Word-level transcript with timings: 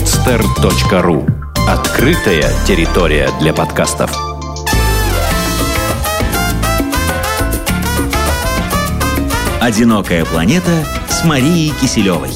podster.ru 0.00 1.28
Открытая 1.68 2.44
территория 2.66 3.28
для 3.38 3.52
подкастов. 3.52 4.10
«Одинокая 9.60 10.24
планета» 10.24 10.70
с 11.06 11.22
Марией 11.24 11.74
Киселевой. 11.78 12.30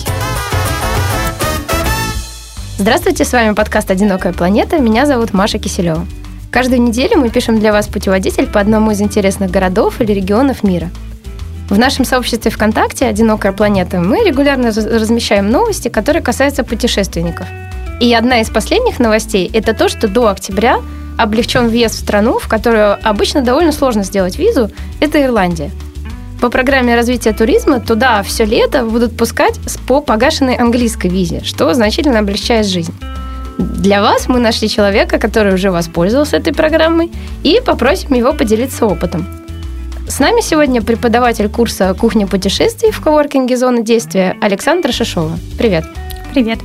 Здравствуйте, 2.76 3.24
с 3.24 3.32
вами 3.32 3.54
подкаст 3.54 3.90
«Одинокая 3.90 4.34
планета». 4.34 4.78
Меня 4.78 5.06
зовут 5.06 5.32
Маша 5.32 5.58
Киселева. 5.58 6.06
Каждую 6.50 6.82
неделю 6.82 7.16
мы 7.16 7.30
пишем 7.30 7.58
для 7.58 7.72
вас 7.72 7.88
путеводитель 7.88 8.46
по 8.46 8.60
одному 8.60 8.90
из 8.90 9.00
интересных 9.00 9.50
городов 9.50 10.02
или 10.02 10.12
регионов 10.12 10.64
мира. 10.64 10.90
В 11.68 11.79
нашем 11.79 12.04
сообществе 12.04 12.50
ВКонтакте 12.50 13.07
«Одинокая 13.07 13.53
планета» 13.53 14.00
мы 14.00 14.25
регулярно 14.25 14.68
размещаем 14.68 15.50
новости, 15.50 15.89
которые 15.89 16.23
касаются 16.23 16.64
путешественников. 16.64 17.46
И 18.00 18.13
одна 18.13 18.40
из 18.40 18.50
последних 18.50 18.99
новостей– 18.99 19.50
это 19.53 19.73
то, 19.73 19.89
что 19.89 20.09
до 20.09 20.29
октября 20.29 20.81
облегчен 21.17 21.68
въезд 21.68 21.95
в 21.95 22.00
страну, 22.00 22.39
в 22.39 22.49
которую 22.49 22.99
обычно 23.03 23.40
довольно 23.43 23.73
сложно 23.73 24.04
сделать 24.04 24.39
визу– 24.39 24.71
это 25.00 25.23
Ирландия– 25.23 25.71
по 26.45 26.50
программе 26.50 26.95
развития 26.95 27.32
туризма 27.32 27.81
туда 27.81 28.23
все 28.23 28.45
лето 28.45 28.85
будут 28.85 29.17
пускать 29.17 29.59
по 29.89 30.03
погашенной 30.03 30.57
английской 30.57 31.09
визе, 31.09 31.40
что 31.43 31.73
значительно 31.73 32.19
облегчает 32.19 32.67
жизнь. 32.67 32.92
Для 33.56 34.03
вас 34.03 34.28
мы 34.28 34.41
нашли 34.41 34.69
человека, 34.69 35.19
который 35.19 35.55
уже 35.55 35.70
воспользовался 35.70 36.37
этой 36.37 36.53
программой, 36.53 37.11
и 37.42 37.62
попросим 37.65 38.12
его 38.12 38.34
поделиться 38.34 38.84
опытом. 38.84 39.27
С 40.08 40.19
нами 40.19 40.41
сегодня 40.41 40.83
преподаватель 40.83 41.48
курса 41.48 41.94
«Кухня 41.94 42.27
путешествий» 42.27 42.91
в 42.91 43.01
коворкинге 43.01 43.56
«Зона 43.56 43.83
действия» 43.83 44.37
Александра 44.41 44.92
Шишова. 44.92 45.39
Привет. 45.59 45.84
Привет. 46.33 46.59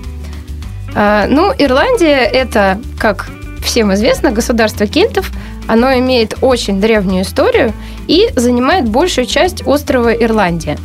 А, 0.96 1.28
ну, 1.28 1.52
Ирландия– 1.58 2.18
это, 2.34 2.80
как 3.00 3.30
всем 3.64 3.94
известно, 3.94 4.32
государство 4.32 4.88
кельтов– 4.88 5.32
оно 5.70 5.94
имеет 6.00 6.34
очень 6.42 6.82
древнюю 6.82 7.22
историю 7.22 7.74
и 8.08 8.30
занимает 8.36 8.90
большую 8.90 9.28
часть 9.28 9.62
острова 9.68 10.12
Ирландия. 10.12 10.80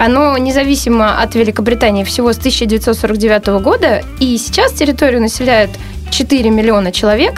Оно 0.00 0.36
независимо 0.36 1.22
от 1.22 1.36
Великобритании 1.36 2.02
всего 2.02 2.32
с 2.32 2.38
1949 2.38 3.62
года, 3.62 4.02
и 4.18 4.36
сейчас 4.36 4.72
территорию 4.72 5.20
населяет 5.20 5.70
4 6.10 6.50
миллиона 6.50 6.90
человек, 6.90 7.34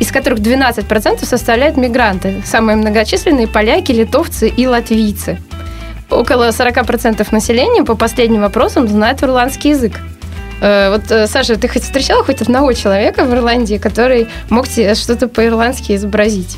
из 0.00 0.10
которых 0.10 0.40
12% 0.40 1.24
составляют 1.24 1.76
мигранты, 1.76 2.42
самые 2.44 2.76
многочисленные 2.76 3.46
поляки, 3.46 3.92
литовцы 3.92 4.48
и 4.48 4.66
латвийцы. 4.66 5.38
Около 6.10 6.48
40% 6.48 7.26
населения 7.30 7.84
по 7.84 7.94
последним 7.94 8.42
вопросам 8.42 8.86
знает 8.88 9.22
ирландский 9.22 9.70
язык. 9.70 10.00
Э, 10.60 10.90
вот, 10.90 11.10
э, 11.10 11.26
Саша, 11.26 11.56
ты 11.56 11.66
хоть 11.68 11.82
встречала 11.82 12.22
хоть 12.22 12.40
одного 12.40 12.72
человека 12.72 13.24
в 13.24 13.34
Ирландии, 13.34 13.78
который 13.78 14.28
мог 14.48 14.68
тебе 14.68 14.94
что-то 14.94 15.26
по-ирландски 15.26 15.96
изобразить? 15.96 16.56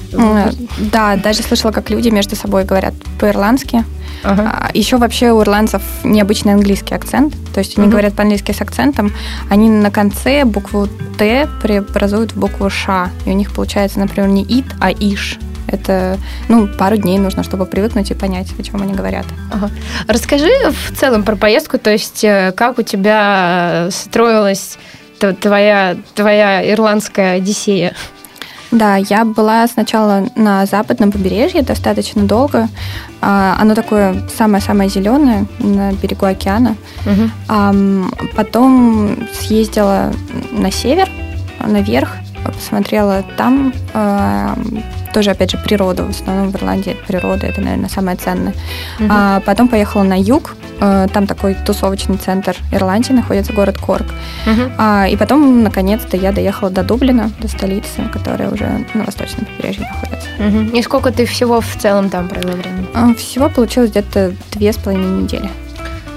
Да, 0.93 1.17
даже 1.17 1.43
слышала, 1.43 1.73
как 1.73 1.89
люди 1.89 2.11
между 2.11 2.37
собой 2.37 2.65
говорят 2.65 2.93
по-ирландски. 3.19 3.85
Ага. 4.25 4.51
А, 4.53 4.71
Еще 4.75 4.97
вообще 4.97 5.33
у 5.33 5.43
ирландцев 5.43 5.83
необычный 6.03 6.55
английский 6.55 6.95
акцент. 6.95 7.35
То 7.53 7.59
есть 7.59 7.77
они 7.79 7.87
угу. 7.87 7.93
говорят 7.93 8.15
по-английски 8.15 8.53
с 8.53 8.61
акцентом. 8.61 9.13
Они 9.51 9.69
на 9.69 9.91
конце 9.91 10.45
букву 10.45 10.89
Т 11.19 11.49
преобразуют 11.63 12.33
в 12.33 12.39
букву 12.39 12.69
Ш. 12.71 13.11
И 13.27 13.31
у 13.31 13.35
них 13.35 13.53
получается, 13.53 14.01
например, 14.01 14.29
не 14.29 14.43
ит, 14.43 14.67
а 14.81 14.91
иш. 14.91 15.39
Это, 15.67 16.19
ну, 16.49 16.69
пару 16.69 16.97
дней 16.97 17.19
нужно, 17.19 17.43
чтобы 17.43 17.67
привыкнуть 17.67 18.11
и 18.11 18.15
понять, 18.15 18.49
о 18.59 18.63
чем 18.63 18.83
они 18.83 18.93
говорят. 18.93 19.27
Ага. 19.53 19.71
Расскажи 20.07 20.51
в 20.71 20.97
целом 20.97 21.23
про 21.23 21.37
поездку, 21.37 21.79
то 21.79 21.91
есть 21.91 22.23
э, 22.23 22.53
как 22.57 22.79
у 22.79 22.83
тебя 22.83 23.89
строилась 23.91 24.79
твоя, 25.41 25.97
твоя 26.15 26.71
ирландская 26.71 27.37
Одиссея? 27.37 27.95
Да, 28.75 28.97
я 28.97 29.25
была 29.25 29.69
сначала 29.69 30.25
на 30.35 30.67
западном 30.67 31.13
побережье 31.13 31.63
достаточно 31.63 32.25
долго. 32.25 32.69
А, 33.21 33.57
оно 33.61 33.75
такое 33.75 34.29
самое-самое 34.37 34.91
зеленое 34.91 35.47
на 35.61 35.93
берегу 35.93 36.27
океана. 36.27 36.77
Угу. 37.07 38.11
Потом 38.37 39.17
съездила 39.33 40.13
на 40.51 40.73
север, 40.73 41.09
наверх, 41.65 42.17
посмотрела 42.45 43.25
там 43.37 43.73
тоже, 45.15 45.31
опять 45.31 45.53
же, 45.53 45.59
природу. 45.59 46.07
В 46.07 46.11
основном 46.11 46.51
в 46.51 46.57
Ирландии 46.57 46.97
природа, 47.07 47.47
это, 47.47 47.61
наверное, 47.61 47.89
самое 47.89 48.17
ценное. 48.17 48.55
Угу. 48.99 49.09
А 49.09 49.41
потом 49.47 49.69
поехала 49.69 50.03
на 50.03 50.21
юг, 50.21 50.57
там 50.79 51.27
такой 51.27 51.55
тусовочный 51.55 52.17
центр 52.17 52.57
Ирландии 52.73 53.13
находится, 53.13 53.53
город 53.53 53.79
Корк. 53.79 54.07
А, 54.79 55.07
и 55.09 55.17
потом, 55.17 55.63
наконец-то, 55.63 56.17
я 56.17 56.33
доехала 56.33 56.71
до 56.71 56.83
Дублина, 56.83 57.31
до 57.41 57.49
столицы, 57.49 58.03
которая 58.13 58.51
уже 58.51 58.85
на 58.95 59.05
восточном 59.05 59.47
побережье 59.47 59.89
находится. 59.91 60.29
Угу. 60.39 60.77
И 60.77 60.83
сколько 60.83 61.13
ты 61.13 61.27
всего 61.27 61.61
в 61.61 61.77
целом 61.77 62.11
там 62.11 62.29
провела 62.29 62.55
времени? 62.55 62.87
А, 62.95 63.15
всего 63.15 63.49
получилось 63.49 63.91
где-то 63.91 64.33
две 64.53 64.73
с 64.73 64.77
половиной 64.77 65.23
недели. 65.23 65.51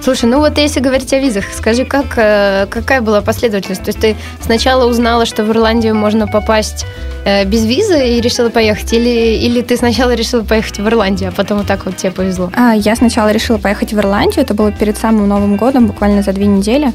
Слушай, 0.08 0.30
ну 0.30 0.40
вот 0.40 0.58
если 0.58 0.80
говорить 0.80 1.12
о 1.12 1.20
визах, 1.20 1.44
скажи, 1.54 1.84
как, 1.84 2.14
э, 2.16 2.66
какая 2.70 3.02
была 3.02 3.20
последовательность? 3.20 3.84
То 3.84 3.90
есть 3.90 4.00
ты 4.00 4.16
сначала 4.42 4.90
узнала, 4.90 5.26
что 5.26 5.44
в 5.44 5.52
Ирландию 5.52 5.96
можно 5.96 6.28
попасть 6.28 6.86
э, 7.26 7.44
без 7.44 7.66
визы 7.66 8.16
и 8.16 8.22
решила 8.22 8.48
поехать? 8.48 8.94
Или, 8.94 9.36
или 9.36 9.62
ты 9.62 9.76
сначала 9.76 10.16
решила 10.16 10.46
поехать 10.46 10.80
в 10.80 10.88
Ирландию, 10.88 11.28
а 11.28 11.32
потом 11.34 11.58
вот 11.58 11.68
так 11.68 11.86
вот 11.86 11.98
тебе 11.98 12.14
повезло? 12.14 12.50
А, 12.56 12.74
я 12.74 12.96
сначала 12.96 13.34
решила 13.34 13.58
поехать 13.58 13.92
в 13.92 14.00
Ирландию, 14.00 14.46
это 14.46 14.54
было 14.54 14.72
перед 14.72 14.98
самым 14.98 15.28
Новым 15.28 15.58
годом, 15.58 15.88
буквально 15.88 16.22
за 16.22 16.32
две 16.32 16.46
недели. 16.46 16.94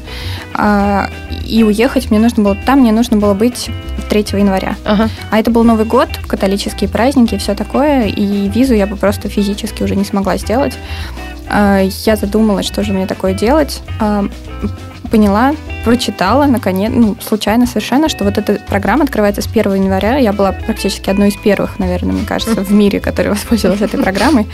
А, 0.55 1.07
и 1.45 1.63
уехать 1.63 2.09
мне 2.09 2.19
нужно 2.19 2.41
было, 2.41 2.57
там 2.65 2.79
мне 2.79 2.91
нужно 2.91 3.17
было 3.17 3.35
быть 3.35 3.69
3 4.09 4.25
января. 4.39 4.75
Ага. 4.85 5.09
А 5.29 5.37
это 5.37 5.51
был 5.51 5.63
Новый 5.63 5.85
год, 5.85 6.09
католические 6.25 6.89
праздники 6.89 7.35
и 7.35 7.37
все 7.37 7.53
такое, 7.53 8.07
и 8.07 8.49
визу 8.49 8.73
я 8.73 8.87
бы 8.87 8.95
просто 8.95 9.29
физически 9.29 9.83
уже 9.83 9.95
не 9.95 10.03
смогла 10.03 10.37
сделать. 10.37 10.73
А, 11.49 11.81
я 11.81 12.15
задумалась, 12.15 12.65
что 12.65 12.83
же 12.83 12.93
мне 12.93 13.07
такое 13.07 13.33
делать. 13.33 13.81
А, 13.99 14.25
поняла, 15.11 15.53
прочитала, 15.85 16.45
наконец, 16.45 16.91
ну, 16.91 17.15
случайно 17.21 17.67
совершенно, 17.67 18.09
что 18.09 18.23
вот 18.23 18.37
эта 18.39 18.59
программа 18.67 19.03
открывается 19.03 19.41
с 19.43 19.47
1 19.47 19.75
января. 19.75 20.17
Я 20.17 20.33
была 20.33 20.53
практически 20.53 21.09
одной 21.09 21.29
из 21.29 21.35
первых, 21.35 21.77
наверное, 21.77 22.13
мне 22.13 22.25
кажется, 22.25 22.61
в 22.63 22.71
мире, 22.71 22.99
которая 22.99 23.33
воспользовалась 23.35 23.81
этой 23.81 24.01
программой. 24.01 24.47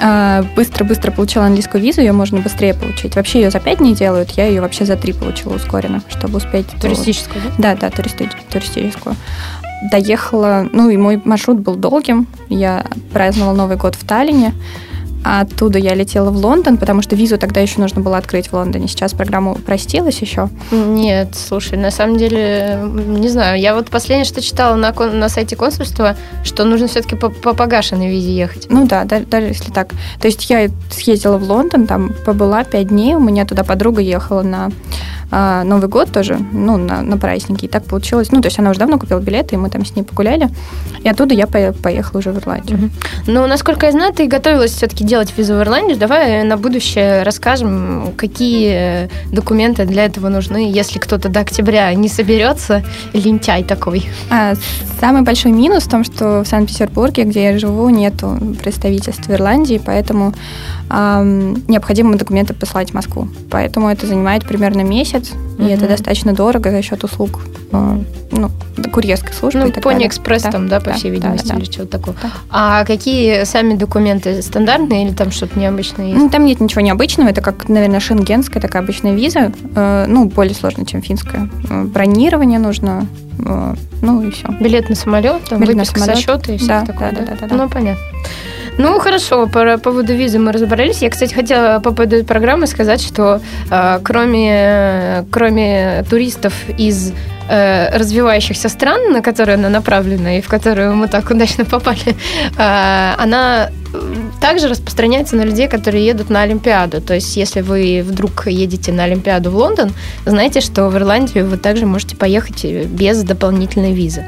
А, 0.00 0.44
быстро-быстро 0.54 1.10
получила 1.10 1.46
английскую 1.46 1.82
визу, 1.82 2.00
ее 2.00 2.12
можно 2.12 2.38
быстрее 2.38 2.74
получить. 2.74 3.16
Вообще 3.16 3.40
ее 3.40 3.50
за 3.50 3.58
5 3.58 3.78
дней 3.78 3.94
делают, 3.94 4.30
я 4.30 4.46
ее 4.46 4.60
вообще 4.60 4.84
за 4.84 4.96
3 4.96 5.14
получила 5.14 5.54
ускоренно, 5.54 6.02
чтобы 6.08 6.36
успеть. 6.36 6.68
Туристическую, 6.80 7.42
да? 7.58 7.74
Да, 7.74 7.88
да, 7.88 7.88
туристи- 7.88 8.30
туристическую. 8.50 9.16
Доехала, 9.90 10.68
ну 10.72 10.90
и 10.90 10.96
мой 10.96 11.20
маршрут 11.24 11.58
был 11.58 11.74
долгим. 11.74 12.26
Я 12.48 12.84
праздновала 13.12 13.54
Новый 13.54 13.76
год 13.76 13.96
в 13.96 14.04
Таллине. 14.06 14.54
Оттуда 15.24 15.78
я 15.78 15.94
летела 15.94 16.30
в 16.30 16.36
Лондон, 16.36 16.76
потому 16.76 17.02
что 17.02 17.16
визу 17.16 17.38
тогда 17.38 17.60
еще 17.60 17.80
нужно 17.80 18.00
было 18.00 18.16
открыть 18.16 18.48
в 18.48 18.52
Лондоне. 18.52 18.88
Сейчас 18.88 19.12
программа 19.12 19.52
упростилась 19.52 20.20
еще. 20.20 20.48
Нет, 20.70 21.34
слушай, 21.34 21.76
на 21.76 21.90
самом 21.90 22.16
деле, 22.16 22.78
не 22.82 23.28
знаю. 23.28 23.60
Я 23.60 23.74
вот 23.74 23.90
последнее, 23.90 24.24
что 24.24 24.40
читала 24.40 24.76
на, 24.76 24.92
на 24.92 25.28
сайте 25.28 25.56
консульства, 25.56 26.16
что 26.44 26.64
нужно 26.64 26.88
все-таки 26.88 27.16
по, 27.16 27.28
по 27.28 27.54
погашенной 27.54 28.08
визе 28.08 28.32
ехать. 28.32 28.66
Ну 28.70 28.86
да, 28.86 29.04
даже, 29.04 29.26
даже 29.26 29.46
если 29.48 29.72
так. 29.72 29.90
То 30.20 30.28
есть 30.28 30.48
я 30.50 30.68
съездила 30.90 31.36
в 31.36 31.42
Лондон, 31.42 31.86
там 31.86 32.12
побыла 32.24 32.64
пять 32.64 32.88
дней, 32.88 33.14
у 33.14 33.20
меня 33.20 33.44
туда 33.44 33.64
подруга 33.64 34.00
ехала 34.00 34.42
на 34.42 34.70
а, 35.30 35.62
Новый 35.64 35.88
год 35.88 36.10
тоже, 36.10 36.38
ну, 36.52 36.76
на, 36.76 37.02
на 37.02 37.18
праздники. 37.18 37.66
И 37.66 37.68
так 37.68 37.84
получилось. 37.84 38.32
Ну, 38.32 38.40
то 38.40 38.46
есть 38.46 38.58
она 38.58 38.70
уже 38.70 38.78
давно 38.78 38.98
купила 38.98 39.20
билеты, 39.20 39.56
и 39.56 39.58
мы 39.58 39.68
там 39.68 39.84
с 39.84 39.94
ней 39.94 40.02
погуляли. 40.02 40.48
И 41.02 41.08
оттуда 41.08 41.34
я 41.34 41.46
поехала 41.46 42.18
уже 42.18 42.32
в 42.32 42.38
Ирландию. 42.38 42.78
Угу. 42.78 42.90
Ну, 43.26 43.46
насколько 43.46 43.86
я 43.86 43.92
знаю, 43.92 44.14
ты 44.14 44.26
готовилась 44.26 44.72
все-таки 44.72 45.04
делать 45.08 45.32
визу 45.36 45.54
в 45.54 45.60
Ирландию. 45.62 45.98
Давай 45.98 46.44
на 46.44 46.56
будущее 46.56 47.22
расскажем, 47.22 48.12
какие 48.16 49.08
документы 49.32 49.84
для 49.86 50.04
этого 50.04 50.28
нужны, 50.28 50.70
если 50.70 50.98
кто-то 50.98 51.28
до 51.28 51.40
октября 51.40 51.92
не 51.94 52.08
соберется, 52.08 52.84
лентяй 53.12 53.64
такой. 53.64 54.06
А, 54.30 54.54
самый 55.00 55.22
большой 55.22 55.52
минус 55.52 55.84
в 55.84 55.90
том, 55.90 56.04
что 56.04 56.44
в 56.44 56.46
Санкт-Петербурге, 56.46 57.24
где 57.24 57.44
я 57.44 57.58
живу, 57.58 57.88
нету 57.88 58.38
представительства 58.62 59.32
Ирландии, 59.32 59.80
поэтому 59.84 60.34
эм, 60.90 61.62
необходимо 61.68 62.16
документы 62.16 62.54
послать 62.54 62.90
в 62.90 62.94
Москву. 62.94 63.28
Поэтому 63.50 63.88
это 63.88 64.06
занимает 64.06 64.44
примерно 64.44 64.82
месяц, 64.82 65.32
mm-hmm. 65.32 65.68
и 65.68 65.72
это 65.72 65.88
достаточно 65.88 66.32
дорого 66.32 66.70
за 66.70 66.82
счет 66.82 67.04
услуг 67.04 67.40
э, 67.72 67.98
ну, 68.30 68.50
курьерской 68.92 69.32
службы. 69.32 69.72
Ну, 69.74 69.80
Пони 69.80 70.06
Экспресс 70.06 70.42
да, 70.42 70.50
там, 70.50 70.68
да, 70.68 70.80
по 70.80 70.86
да, 70.86 70.92
всей 70.94 71.10
видимости, 71.10 71.48
да, 71.48 71.54
да, 71.54 71.60
или 71.60 71.70
что-то 71.70 71.98
такое. 71.98 72.14
Да. 72.22 72.30
А 72.50 72.84
какие 72.84 73.44
сами 73.44 73.74
документы 73.74 74.40
стандартные 74.42 75.06
или 75.06 75.14
там 75.14 75.30
что-то 75.30 75.58
необычное 75.58 76.06
есть? 76.06 76.18
Ну, 76.18 76.28
там 76.28 76.44
нет 76.44 76.60
ничего 76.60 76.80
необычного. 76.80 77.28
Это 77.28 77.40
как, 77.40 77.68
наверное, 77.68 78.00
шенгенская 78.00 78.60
такая 78.60 78.82
обычная 78.82 79.14
виза. 79.14 79.52
Э, 79.74 80.06
ну, 80.08 80.26
более 80.26 80.54
сложно, 80.54 80.84
чем 80.86 81.02
финская. 81.02 81.48
Э, 81.70 81.84
бронирование 81.84 82.58
нужно, 82.58 83.06
э, 83.38 83.74
ну 84.02 84.22
и 84.22 84.30
все. 84.30 84.48
Билет 84.60 84.88
на 84.88 84.94
самолет, 84.94 85.44
там 85.48 85.60
Билет 85.60 85.76
выписка 85.76 86.00
на 86.00 86.06
самолет. 86.06 86.24
со 86.24 86.32
счета 86.32 86.52
и 86.52 86.58
все 86.58 86.68
да, 86.68 86.84
такое, 86.84 87.12
да, 87.12 87.20
да? 87.20 87.26
Да, 87.26 87.36
да, 87.40 87.46
да. 87.46 87.56
Ну, 87.56 87.68
понятно. 87.68 88.02
Ну, 88.78 89.00
хорошо, 89.00 89.48
по 89.48 89.76
поводу 89.78 90.14
визы 90.14 90.38
мы 90.38 90.52
разобрались. 90.52 91.02
Я, 91.02 91.10
кстати, 91.10 91.34
хотела 91.34 91.80
по 91.80 91.90
поводу 91.90 92.24
программы 92.24 92.68
сказать, 92.68 93.02
что 93.02 93.40
э, 93.70 93.98
кроме, 94.04 95.24
кроме 95.32 96.04
туристов 96.08 96.54
из 96.78 97.12
э, 97.50 97.98
развивающихся 97.98 98.68
стран, 98.68 99.12
на 99.12 99.20
которые 99.20 99.56
она 99.56 99.68
направлена 99.68 100.38
и 100.38 100.40
в 100.40 100.46
которую 100.46 100.94
мы 100.94 101.08
так 101.08 101.28
удачно 101.28 101.64
попали, 101.64 102.14
э, 102.56 103.14
она 103.18 103.70
также 104.40 104.68
распространяется 104.68 105.34
на 105.34 105.42
людей, 105.42 105.66
которые 105.66 106.06
едут 106.06 106.30
на 106.30 106.42
Олимпиаду. 106.42 107.00
То 107.00 107.14
есть, 107.14 107.36
если 107.36 107.62
вы 107.62 108.04
вдруг 108.06 108.46
едете 108.46 108.92
на 108.92 109.04
Олимпиаду 109.04 109.50
в 109.50 109.56
Лондон, 109.56 109.92
знаете, 110.24 110.60
что 110.60 110.88
в 110.88 110.96
Ирландию 110.96 111.48
вы 111.48 111.56
также 111.56 111.84
можете 111.84 112.14
поехать 112.14 112.64
без 112.64 113.24
дополнительной 113.24 113.92
визы. 113.92 114.24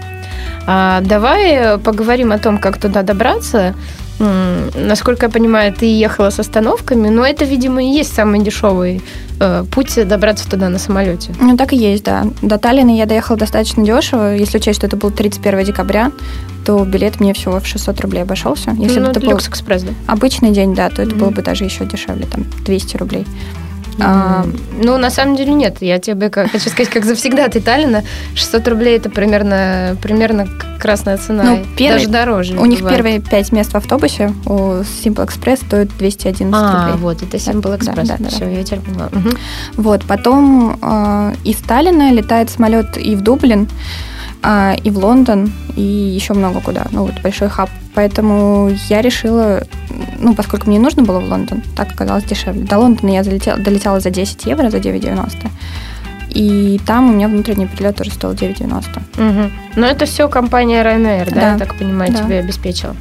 А, 0.67 1.01
давай 1.03 1.79
поговорим 1.79 2.33
о 2.33 2.39
том, 2.39 2.59
как 2.59 2.79
туда 2.79 3.03
добраться. 3.03 3.75
Насколько 4.21 5.27
я 5.27 5.31
понимаю, 5.31 5.73
ты 5.73 5.87
ехала 5.87 6.31
с 6.31 6.39
остановками, 6.39 7.09
но 7.09 7.25
это, 7.25 7.47
видимо, 7.47 7.83
и 7.83 7.87
есть 7.87 8.15
самый 8.15 8.41
дешевый 8.41 9.03
э, 9.41 9.65
путь 9.71 10.07
добраться 10.07 10.49
туда 10.49 10.69
на 10.69 10.79
самолете. 10.79 11.33
Ну, 11.41 11.57
так 11.57 11.73
и 11.73 11.77
есть, 11.77 12.05
да. 12.05 12.27
До 12.43 12.59
Таллина 12.59 12.91
я 12.91 13.07
доехала 13.07 13.39
достаточно 13.39 13.83
дешево. 13.85 14.35
Если 14.35 14.59
учесть, 14.59 14.79
что 14.79 14.87
это 14.87 14.99
был 14.99 15.11
31 15.11 15.65
декабря, 15.65 16.13
то 16.67 16.85
билет 16.85 17.19
мне 17.21 17.33
всего 17.33 17.61
в 17.61 17.67
600 17.67 18.01
рублей 18.03 18.23
обошелся. 18.23 18.73
Если 18.79 19.01
ну, 19.01 19.07
бы 19.07 19.11
это 19.13 19.21
был 19.21 19.31
люкс-экспресс, 19.31 19.85
да? 19.85 19.93
Обычный 20.07 20.51
день, 20.51 20.75
да, 20.75 20.91
то 20.91 21.01
это 21.01 21.13
mm-hmm. 21.13 21.19
было 21.19 21.31
бы 21.31 21.43
даже 21.43 21.65
еще 21.65 21.87
дешевле, 21.87 22.27
там, 22.27 22.45
200 22.65 22.97
рублей. 22.99 23.27
А, 23.99 24.47
ну, 24.83 24.97
на 24.99 25.11
самом 25.11 25.37
деле 25.37 25.53
нет. 25.53 25.79
Я 25.81 25.99
тебе 25.99 26.31
как, 26.31 26.51
хочу 26.51 26.71
сказать, 26.71 26.91
как 26.93 27.05
завсегда 27.05 27.49
ты 27.49 27.61
Таллина, 27.61 28.05
600 28.35 28.69
рублей 28.69 28.97
это 28.97 29.11
примерно, 29.11 29.97
примерно 30.03 30.49
красная 30.79 31.19
цена. 31.19 31.45
Ну, 31.45 31.65
первый, 31.77 31.99
даже 31.99 32.09
дороже. 32.09 32.59
У 32.59 32.65
них 32.67 32.87
первые 32.87 33.21
пять 33.21 33.53
мест 33.53 33.73
в 33.73 33.77
автобусе 33.77 34.33
у 34.47 34.81
Simple 34.81 35.27
Express 35.27 35.65
стоят 35.67 35.89
211 35.99 36.55
а, 36.55 36.87
рублей. 36.87 37.03
вот, 37.03 37.23
это 37.23 37.37
Simple 37.37 37.79
Express. 37.79 38.07
Да, 38.07 38.17
да, 38.19 38.29
Все, 38.29 38.41
да. 38.41 38.51
я 38.51 38.65
теперь 38.65 38.81
поняла. 38.81 39.07
Угу. 39.07 39.31
Вот, 39.77 40.05
потом 40.05 40.79
э, 40.81 41.35
из 41.45 41.57
Таллина 41.57 42.13
летает 42.13 42.51
самолет 42.51 42.97
и 42.97 43.15
в 43.15 43.23
Дублин, 43.23 43.69
э, 44.43 44.77
и 44.83 44.91
в 44.91 44.99
Лондон, 44.99 45.53
и 45.77 45.83
еще 45.83 46.35
много 46.35 46.61
куда. 46.61 46.87
Ну, 46.93 47.05
вот 47.05 47.21
большой 47.23 47.49
хаб. 47.49 47.71
Поэтому 47.95 48.71
я 48.89 49.03
решила 49.03 49.63
ну, 50.21 50.35
поскольку 50.35 50.69
мне 50.69 50.79
нужно 50.79 51.03
было 51.03 51.21
в 51.21 51.29
Лондон, 51.29 51.63
так 51.77 51.93
оказалось 51.93 52.25
дешевле. 52.25 52.63
До 52.63 52.79
Лондона 52.79 53.11
я 53.11 53.25
залетела, 53.25 53.59
долетела 53.59 54.01
за 54.01 54.11
10 54.11 54.47
евро, 54.47 54.71
за 54.71 54.79
9,90. 54.79 55.49
И 56.31 56.81
там 56.87 57.11
у 57.11 57.13
меня 57.13 57.29
внутренний 57.29 57.67
перелет 57.67 57.97
тоже 57.97 58.11
стоил 58.11 58.35
9,90. 58.35 59.43
Угу. 59.43 59.51
Но 59.77 59.87
это 59.87 60.07
все 60.07 60.29
компания 60.29 60.83
Ryanair, 60.83 61.27
да, 61.27 61.41
да 61.41 61.53
я 61.53 61.59
так 61.59 61.77
понимаю, 61.77 62.13
да. 62.13 62.19
тебе 62.19 62.39
обеспечила. 62.39 62.97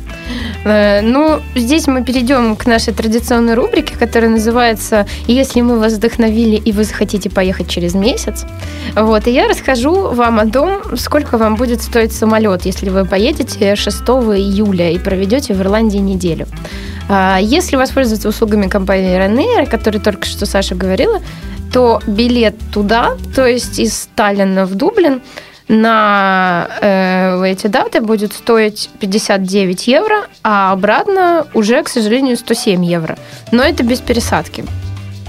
Э, 0.66 1.02
ну, 1.02 1.40
здесь 1.56 1.88
мы 1.88 2.04
перейдем 2.04 2.56
к 2.56 2.66
нашей 2.66 2.94
традиционной 2.94 3.54
рубрике, 3.54 3.96
которая 3.96 4.30
называется 4.30 5.06
«Если 5.28 5.62
мы 5.62 5.80
вас 5.80 5.94
вдохновили, 5.94 6.56
и 6.56 6.72
вы 6.72 6.84
захотите 6.84 7.30
поехать 7.30 7.70
через 7.70 7.94
месяц». 7.94 8.46
Вот, 8.96 9.28
и 9.28 9.32
я 9.32 9.48
расскажу 9.48 10.10
вам 10.10 10.40
о 10.40 10.48
том, 10.48 10.98
сколько 10.98 11.38
вам 11.38 11.56
будет 11.56 11.82
стоить 11.82 12.12
самолет, 12.12 12.66
если 12.66 12.90
вы 12.90 13.06
поедете 13.06 13.76
6 13.76 13.96
июля 14.02 14.92
и 14.92 15.00
проведете 15.00 15.54
в 15.54 15.62
Ирландии 15.62 16.00
неделю. 16.00 16.48
А, 17.10 17.40
если 17.42 17.76
воспользоваться 17.76 18.30
услугами 18.30 18.68
компании 18.68 19.18
Ryanair, 19.18 19.64
о 19.64 19.66
которой 19.66 19.98
только 19.98 20.26
что 20.26 20.46
Саша 20.46 20.76
говорила, 20.76 21.20
то 21.72 22.02
билет 22.08 22.56
туда, 22.72 23.18
то 23.36 23.46
есть 23.46 23.80
из 23.80 23.94
Сталина 23.98 24.66
в 24.66 24.76
Дублин, 24.76 25.22
на 25.68 26.68
э, 26.82 27.44
эти 27.46 27.68
даты 27.68 28.02
будет 28.02 28.34
стоить 28.34 28.90
59 29.00 29.88
евро, 29.88 30.26
а 30.44 30.72
обратно 30.72 31.46
уже, 31.54 31.84
к 31.84 31.90
сожалению, 31.90 32.38
107 32.38 32.84
евро. 32.84 33.18
Но 33.52 33.64
это 33.64 33.84
без 33.84 34.00
пересадки. 34.00 34.66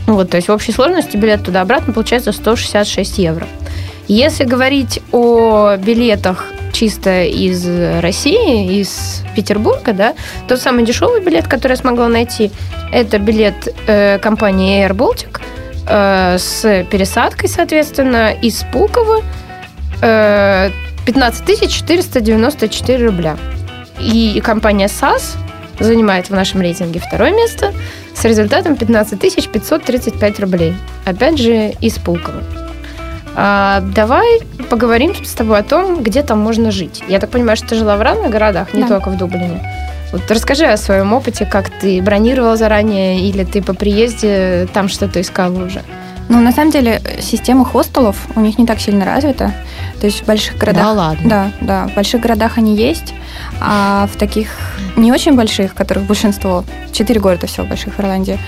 Вот, 0.06 0.31
то 0.31 0.37
есть 0.38 0.48
в 0.48 0.52
общей 0.52 0.72
сложности 0.72 1.16
билет 1.16 1.44
туда-обратно 1.44 1.92
получается 1.92 2.32
166 2.32 3.19
евро. 3.19 3.46
Если 4.08 4.44
говорить 4.44 5.00
о 5.12 5.76
билетах 5.76 6.46
чисто 6.72 7.22
из 7.25 7.64
России, 8.00 8.81
из 8.81 9.22
Петербурга, 9.36 9.93
да, 9.93 10.14
то 10.48 10.56
самый 10.56 10.84
дешевый 10.84 11.20
билет, 11.20 11.46
который 11.46 11.72
я 11.72 11.76
смогла 11.76 12.08
найти, 12.08 12.50
это 12.93 13.19
билет 13.19 13.69
э, 13.86 14.19
компании 14.19 14.84
Air 14.84 14.96
Baltic 14.96 15.40
э, 15.90 16.38
с 16.38 16.84
пересадкой, 16.90 17.48
соответственно, 17.48 18.32
из 18.32 18.64
Пулково 18.72 19.22
э, 20.00 20.70
15 21.06 21.70
494 21.70 23.06
рубля. 23.06 23.37
И 23.98 24.40
компания 24.44 24.87
SAS 24.87 25.37
занимает 25.78 26.31
в 26.31 26.34
нашем 26.34 26.60
рейтинге 26.60 27.00
второе 27.00 27.32
место 27.32 27.72
с 28.14 28.25
результатом 28.25 28.76
15 28.76 29.19
535 29.52 30.40
рублей. 30.40 30.75
Опять 31.04 31.38
же, 31.38 31.72
из 31.81 31.98
Пулково. 31.98 32.43
А, 33.34 33.81
давай 33.94 34.40
поговорим 34.69 35.14
с 35.25 35.32
тобой 35.32 35.58
о 35.58 35.62
том, 35.62 36.02
где 36.02 36.22
там 36.22 36.38
можно 36.38 36.70
жить. 36.70 37.02
Я 37.08 37.19
так 37.19 37.31
понимаю, 37.31 37.56
что 37.56 37.69
ты 37.69 37.75
жила 37.76 37.96
в 37.96 38.02
разных 38.02 38.31
городах, 38.31 38.75
не 38.75 38.82
да. 38.82 38.88
только 38.88 39.10
в 39.10 39.16
Дублине. 39.16 39.62
Вот 40.12 40.28
расскажи 40.30 40.64
о 40.64 40.76
своем 40.76 41.12
опыте, 41.12 41.46
как 41.46 41.70
ты 41.70 42.02
бронировал 42.02 42.56
заранее 42.56 43.28
или 43.28 43.44
ты 43.44 43.62
по 43.62 43.74
приезде 43.74 44.66
там 44.72 44.88
что-то 44.88 45.20
искала 45.20 45.64
уже. 45.64 45.82
Ну, 46.31 46.41
на 46.41 46.53
самом 46.53 46.71
деле, 46.71 47.03
система 47.21 47.65
хостелов 47.65 48.17
у 48.37 48.41
них 48.41 48.56
не 48.56 48.65
так 48.65 48.81
сильно 48.81 49.05
развита. 49.05 49.53
То 50.00 50.06
есть 50.06 50.23
в 50.23 50.27
больших 50.27 50.56
городах... 50.56 50.85
Да 50.85 50.93
ладно? 50.93 51.29
Да, 51.29 51.50
да. 51.61 51.88
В 51.88 51.94
больших 51.94 52.23
городах 52.23 52.56
они 52.56 52.77
есть, 52.77 53.12
а 53.61 54.09
в 54.12 54.17
таких 54.17 54.49
не 54.97 55.11
очень 55.11 55.35
больших, 55.35 55.75
которых 55.75 56.05
большинство, 56.05 56.65
четыре 56.93 57.19
города 57.19 57.49
всего 57.49 57.67
больших 57.67 57.94
в 57.94 58.00
Ирландии, 58.00 58.38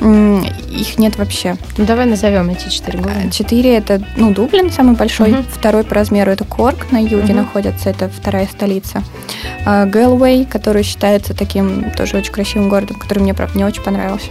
их 0.00 0.98
нет 0.98 1.18
вообще. 1.18 1.56
Ну, 1.76 1.84
давай 1.84 2.06
назовем 2.06 2.48
эти 2.48 2.70
четыре 2.70 3.00
города. 3.00 3.30
Четыре– 3.30 3.76
это, 3.78 4.02
ну, 4.16 4.32
Дублин 4.32 4.70
самый 4.70 4.94
большой, 4.94 5.32
угу. 5.32 5.44
второй 5.50 5.84
по 5.84 5.94
размеру– 5.94 6.30
это 6.32 6.44
Корк 6.44 6.90
на 6.90 6.98
юге 6.98 7.34
угу. 7.34 7.42
находится, 7.42 7.90
это 7.90 8.08
вторая 8.08 8.46
столица. 8.46 9.02
Гэлвей, 9.66 10.46
который 10.46 10.82
считается 10.84 11.34
таким 11.34 11.90
тоже 11.90 12.16
очень 12.16 12.32
красивым 12.32 12.70
городом, 12.70 12.98
который 12.98 13.18
мне, 13.18 13.34
правда, 13.34 13.58
не 13.58 13.64
очень 13.64 13.82
понравился. 13.82 14.28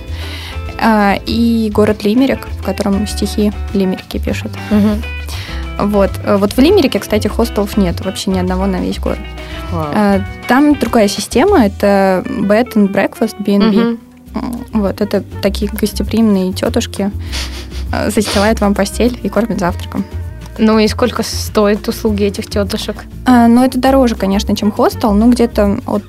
А, 0.79 1.17
и 1.25 1.69
город 1.73 2.03
Лимерик, 2.03 2.47
в 2.59 2.63
котором 2.63 3.07
стихи 3.07 3.51
лимерики 3.73 4.17
пишут. 4.17 4.51
Угу. 4.71 5.87
Вот. 5.87 6.11
Вот 6.25 6.53
в 6.53 6.59
Лимерике, 6.59 6.99
кстати, 6.99 7.27
хостелов 7.27 7.77
нет 7.77 8.03
вообще 8.03 8.31
ни 8.31 8.39
одного 8.39 8.65
на 8.65 8.77
весь 8.77 8.99
город. 8.99 9.19
Wow. 9.71 10.23
Там 10.47 10.75
другая 10.75 11.07
система, 11.07 11.65
это 11.65 12.23
bed 12.25 12.73
and 12.73 12.91
breakfast, 12.91 13.35
B&B. 13.39 13.77
Угу. 13.77 13.99
Вот, 14.73 15.01
это 15.01 15.23
такие 15.41 15.71
гостеприимные 15.71 16.51
тетушки 16.51 17.11
э, 17.93 18.09
застилают 18.09 18.59
вам 18.59 18.75
постель 18.75 19.17
и 19.23 19.29
кормят 19.29 19.59
завтраком. 19.59 20.05
Ну 20.57 20.79
и 20.79 20.87
сколько 20.87 21.23
стоят 21.23 21.87
услуги 21.87 22.23
этих 22.23 22.47
тетушек? 22.47 22.95
А, 23.25 23.47
ну, 23.47 23.63
это 23.63 23.77
дороже, 23.77 24.15
конечно, 24.15 24.55
чем 24.55 24.71
хостел. 24.71 25.11
Ну, 25.13 25.29
где-то 25.29 25.79
от... 25.85 26.03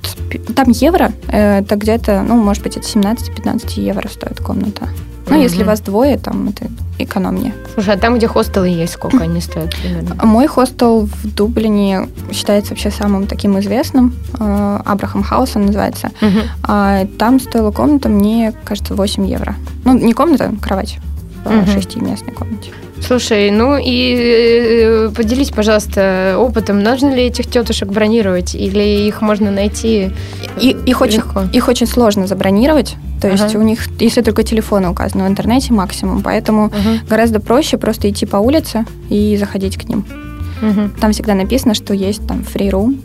Там 0.54 0.70
евро, 0.70 1.12
э, 1.28 1.60
это 1.60 1.76
где-то, 1.76 2.22
ну, 2.22 2.36
может 2.36 2.62
быть, 2.62 2.76
от 2.76 2.84
17-15 2.84 3.80
евро 3.80 4.08
стоит 4.08 4.40
комната. 4.40 4.88
Ну, 5.28 5.36
mm-hmm. 5.36 5.42
если 5.42 5.64
вас 5.64 5.80
двое, 5.80 6.18
там 6.18 6.48
это 6.48 6.68
экономнее. 6.98 7.52
Слушай, 7.74 7.94
а 7.94 7.98
там, 7.98 8.16
где 8.16 8.28
хостелы 8.28 8.68
есть, 8.68 8.92
сколько 8.92 9.18
они 9.18 9.40
стоят 9.40 9.74
примерно? 9.74 10.14
Мой 10.24 10.46
хостел 10.46 11.06
в 11.06 11.34
Дублине 11.34 12.08
считается 12.30 12.70
вообще 12.70 12.92
самым 12.92 13.26
таким 13.26 13.58
известным. 13.58 14.14
Э, 14.38 14.80
Абрахам 14.84 15.24
Хаус 15.24 15.56
он 15.56 15.66
называется. 15.66 16.10
Uh-huh. 16.20 17.16
Там 17.18 17.40
стоила 17.40 17.72
комната, 17.72 18.08
мне 18.08 18.54
кажется, 18.64 18.94
8 18.94 19.26
евро. 19.26 19.56
Ну, 19.84 19.98
не 19.98 20.12
комната, 20.12 20.52
а 20.52 20.64
кровать 20.64 20.98
в 21.44 21.48
uh-huh. 21.48 21.72
шестиместной 21.72 22.32
комнате. 22.32 22.70
Слушай, 23.00 23.50
ну 23.50 23.76
и 23.76 24.16
э, 24.18 25.10
поделись, 25.14 25.50
пожалуйста, 25.50 26.36
опытом. 26.38 26.82
Нужно 26.82 27.14
ли 27.14 27.24
этих 27.24 27.46
тетушек 27.46 27.88
бронировать 27.88 28.54
или 28.54 29.06
их 29.06 29.20
можно 29.20 29.50
найти 29.50 30.10
и, 30.60 30.76
их 30.86 31.00
очень, 31.00 31.22
их 31.52 31.68
очень 31.68 31.86
сложно 31.86 32.26
забронировать. 32.26 32.96
То 33.20 33.28
есть 33.28 33.54
ага. 33.54 33.58
у 33.58 33.62
них, 33.62 33.86
если 33.98 34.22
только 34.22 34.42
телефоны 34.42 34.88
указаны 34.88 35.24
в 35.24 35.28
интернете, 35.28 35.72
максимум. 35.72 36.22
Поэтому 36.22 36.66
ага. 36.66 37.00
гораздо 37.08 37.40
проще 37.40 37.78
просто 37.78 38.10
идти 38.10 38.26
по 38.26 38.36
улице 38.36 38.84
и 39.08 39.36
заходить 39.36 39.76
к 39.76 39.88
ним. 39.88 40.04
Угу. 40.62 41.00
Там 41.00 41.12
всегда 41.12 41.34
написано, 41.34 41.74
что 41.74 41.94
есть 41.94 42.26
там 42.26 42.44
free 42.54 42.70
room, 42.70 43.00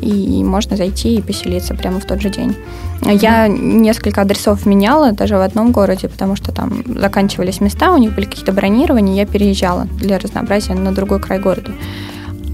и 0.00 0.42
можно 0.44 0.76
зайти 0.76 1.16
и 1.16 1.22
поселиться 1.22 1.74
прямо 1.74 2.00
в 2.00 2.04
тот 2.04 2.20
же 2.20 2.30
день. 2.30 2.56
Я 3.02 3.48
несколько 3.48 4.22
адресов 4.22 4.66
меняла 4.66 5.12
даже 5.12 5.36
в 5.36 5.40
одном 5.40 5.72
городе, 5.72 6.08
потому 6.08 6.36
что 6.36 6.52
там 6.52 6.82
заканчивались 6.86 7.60
места, 7.60 7.92
у 7.92 7.98
них 7.98 8.14
были 8.14 8.26
какие-то 8.26 8.52
бронирования, 8.52 9.14
я 9.14 9.26
переезжала 9.26 9.86
для 9.98 10.18
разнообразия 10.18 10.74
на 10.74 10.92
другой 10.92 11.20
край 11.20 11.38
города. 11.38 11.72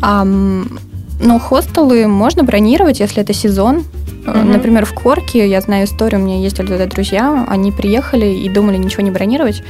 А, 0.03 0.25
но 0.25 1.39
хостелы 1.39 2.07
можно 2.07 2.43
бронировать, 2.43 3.01
если 3.01 3.23
это 3.23 3.33
сезон. 3.33 3.85
Mm-hmm. 4.25 4.45
Например, 4.45 4.85
в 4.85 4.93
Корке, 4.93 5.49
я 5.49 5.61
знаю 5.61 5.87
историю, 5.87 6.21
у 6.21 6.25
меня 6.25 6.41
ездили 6.41 6.67
туда 6.67 6.87
друзья, 6.87 7.47
они 7.49 7.73
приехали 7.73 8.27
и 8.27 8.49
думали 8.49 8.77
ничего 8.77 9.03
не 9.03 9.11
бронировать. 9.11 9.63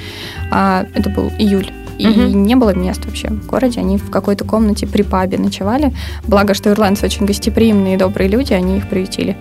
А, 0.50 0.86
это 0.94 1.10
был 1.10 1.30
июль. 1.38 1.70
И 1.98 2.06
угу. 2.06 2.20
не 2.20 2.54
было 2.54 2.74
мест 2.74 3.04
вообще 3.04 3.28
в 3.28 3.46
городе. 3.46 3.80
Они 3.80 3.96
в 3.96 4.10
какой-то 4.10 4.44
комнате 4.44 4.86
при 4.86 5.02
пабе 5.02 5.38
ночевали. 5.38 5.94
Благо, 6.24 6.54
что 6.54 6.70
ирландцы 6.70 7.06
очень 7.06 7.26
гостеприимные 7.26 7.94
и 7.94 7.98
добрые 7.98 8.28
люди, 8.28 8.52
они 8.52 8.78
их 8.78 8.88
приютили. 8.88 9.36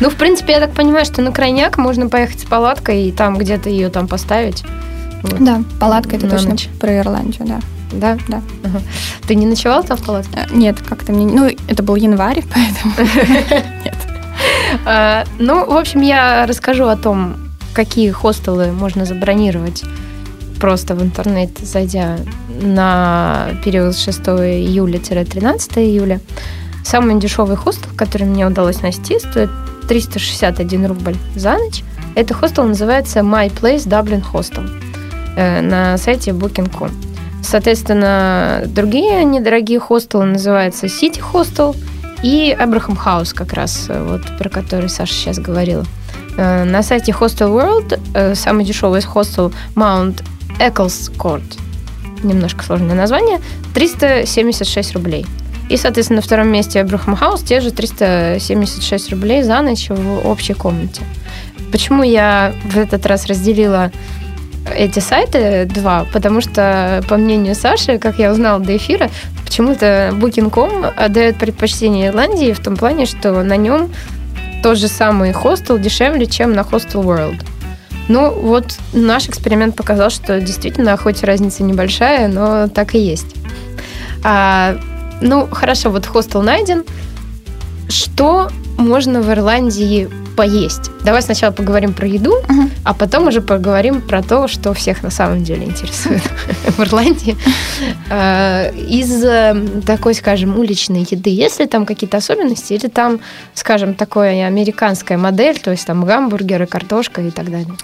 Ну, 0.00 0.10
в 0.10 0.16
принципе, 0.16 0.52
я 0.52 0.60
так 0.60 0.72
понимаю, 0.72 1.04
что 1.04 1.22
на 1.22 1.32
крайняк 1.32 1.78
можно 1.78 2.08
поехать 2.08 2.40
с 2.40 2.44
палаткой 2.44 3.04
и 3.04 3.12
там 3.12 3.38
где-то 3.38 3.70
ее 3.70 3.88
там 3.88 4.08
поставить. 4.08 4.64
Да, 5.38 5.62
палатка 5.78 6.16
это 6.16 6.28
точно 6.28 6.56
про 6.78 6.98
Ирландию, 6.98 7.46
да. 7.46 7.60
Да? 7.92 8.18
Да. 8.28 8.40
Ты 9.26 9.34
не 9.34 9.46
ночевала 9.46 9.82
там 9.82 9.96
в 9.96 10.04
палатке? 10.04 10.30
Э, 10.36 10.54
нет, 10.54 10.80
как-то 10.80 11.12
мне... 11.12 11.26
Ну, 11.26 11.50
это 11.68 11.82
был 11.82 11.96
январь, 11.96 12.42
поэтому... 12.54 12.94
Нет. 13.84 13.96
А, 14.86 15.24
ну, 15.38 15.66
в 15.66 15.76
общем, 15.76 16.00
я 16.02 16.46
расскажу 16.46 16.86
о 16.86 16.96
том, 16.96 17.36
какие 17.72 18.10
хостелы 18.10 18.72
можно 18.72 19.04
забронировать 19.04 19.82
просто 20.60 20.94
в 20.94 21.02
интернет, 21.02 21.50
зайдя 21.58 22.18
на 22.60 23.48
период 23.64 23.96
с 23.96 24.04
6 24.04 24.20
июля-13 24.20 25.80
июля. 25.80 26.20
Самый 26.84 27.18
дешевый 27.18 27.56
хостел, 27.56 27.90
который 27.96 28.26
мне 28.26 28.46
удалось 28.46 28.82
найти, 28.82 29.18
стоит 29.18 29.50
361 29.88 30.86
рубль 30.86 31.16
за 31.34 31.58
ночь. 31.58 31.82
Это 32.14 32.34
хостел 32.34 32.64
называется 32.64 33.20
My 33.20 33.50
Place 33.52 33.86
Dublin 33.86 34.22
Hostel 34.32 34.68
э, 35.36 35.60
на 35.62 35.96
сайте 35.96 36.32
Booking.com. 36.32 36.90
Соответственно, 37.42 38.64
другие 38.66 39.24
недорогие 39.24 39.80
хостелы 39.80 40.26
называются 40.26 40.86
City 40.86 41.20
Hostel 41.32 41.76
и 42.22 42.54
Abraham 42.58 42.98
House, 43.02 43.34
как 43.34 43.52
раз 43.52 43.86
э, 43.88 44.02
вот 44.02 44.22
про 44.38 44.48
который 44.48 44.88
Саша 44.88 45.14
сейчас 45.14 45.38
говорила. 45.38 45.84
Э, 46.36 46.64
на 46.64 46.82
сайте 46.82 47.12
Hostel 47.12 47.50
World 47.50 48.34
самый 48.34 48.64
дешевый 48.64 49.00
хостел 49.02 49.52
Mount 49.74 50.22
Eccles 50.60 51.10
Court, 51.16 51.58
немножко 52.22 52.64
сложное 52.64 52.94
название, 52.94 53.40
376 53.74 54.92
рублей. 54.94 55.26
И, 55.68 55.76
соответственно, 55.76 56.16
на 56.16 56.22
втором 56.22 56.48
месте 56.48 56.80
Абрахам 56.80 57.16
Хаус 57.16 57.42
те 57.42 57.60
же 57.60 57.70
376 57.70 59.10
рублей 59.10 59.42
за 59.42 59.62
ночь 59.62 59.88
в 59.88 60.28
общей 60.28 60.54
комнате. 60.54 61.02
Почему 61.70 62.02
я 62.02 62.52
в 62.64 62.76
этот 62.76 63.06
раз 63.06 63.26
разделила 63.26 63.92
эти 64.74 64.98
сайты 64.98 65.66
два, 65.66 66.06
потому 66.12 66.40
что, 66.40 67.02
по 67.08 67.16
мнению 67.16 67.54
Саши, 67.54 67.98
как 67.98 68.18
я 68.18 68.32
узнала 68.32 68.60
до 68.60 68.76
эфира, 68.76 69.10
почему-то 69.44 70.10
Booking.com 70.12 70.92
отдает 70.96 71.38
предпочтение 71.38 72.08
Ирландии 72.08 72.52
в 72.52 72.60
том 72.60 72.76
плане, 72.76 73.06
что 73.06 73.42
на 73.42 73.56
нем 73.56 73.90
тот 74.62 74.76
же 74.76 74.88
самый 74.88 75.32
хостел 75.32 75.78
дешевле, 75.78 76.26
чем 76.26 76.52
на 76.52 76.60
Hostel 76.60 77.04
World. 77.04 77.44
Ну, 78.10 78.32
вот 78.32 78.76
наш 78.92 79.28
эксперимент 79.28 79.76
показал, 79.76 80.10
что 80.10 80.40
действительно, 80.40 80.96
хоть 80.96 81.22
разница 81.22 81.62
небольшая, 81.62 82.26
но 82.26 82.66
так 82.66 82.96
и 82.96 82.98
есть. 82.98 83.36
А, 84.24 84.80
ну, 85.20 85.46
хорошо, 85.46 85.90
вот 85.90 86.06
хостел 86.06 86.42
найден. 86.42 86.82
Что 87.88 88.48
можно 88.76 89.22
в 89.22 89.30
Ирландии 89.30 90.10
поесть? 90.36 90.90
Давай 91.04 91.22
сначала 91.22 91.52
поговорим 91.52 91.92
про 91.92 92.06
еду, 92.06 92.36
uh-huh. 92.38 92.70
а 92.84 92.94
потом 92.94 93.28
уже 93.28 93.40
поговорим 93.40 94.00
про 94.00 94.22
то, 94.22 94.48
что 94.48 94.72
всех 94.72 95.02
на 95.02 95.10
самом 95.10 95.42
деле 95.44 95.64
интересует 95.64 96.22
в 96.66 96.80
Ирландии. 96.80 97.36
А, 98.10 98.70
из 98.70 99.22
э, 99.24 99.54
такой, 99.86 100.14
скажем, 100.14 100.58
уличной 100.58 101.06
еды, 101.10 101.30
есть 101.30 101.60
ли 101.60 101.66
там 101.66 101.86
какие-то 101.86 102.18
особенности, 102.18 102.74
или 102.74 102.88
там, 102.88 103.20
скажем, 103.54 103.94
такая 103.94 104.46
американская 104.46 105.18
модель, 105.18 105.58
то 105.58 105.70
есть 105.70 105.86
там 105.86 106.04
гамбургеры, 106.04 106.66
картошка 106.66 107.22
и 107.22 107.30
так 107.30 107.50
далее? 107.50 107.74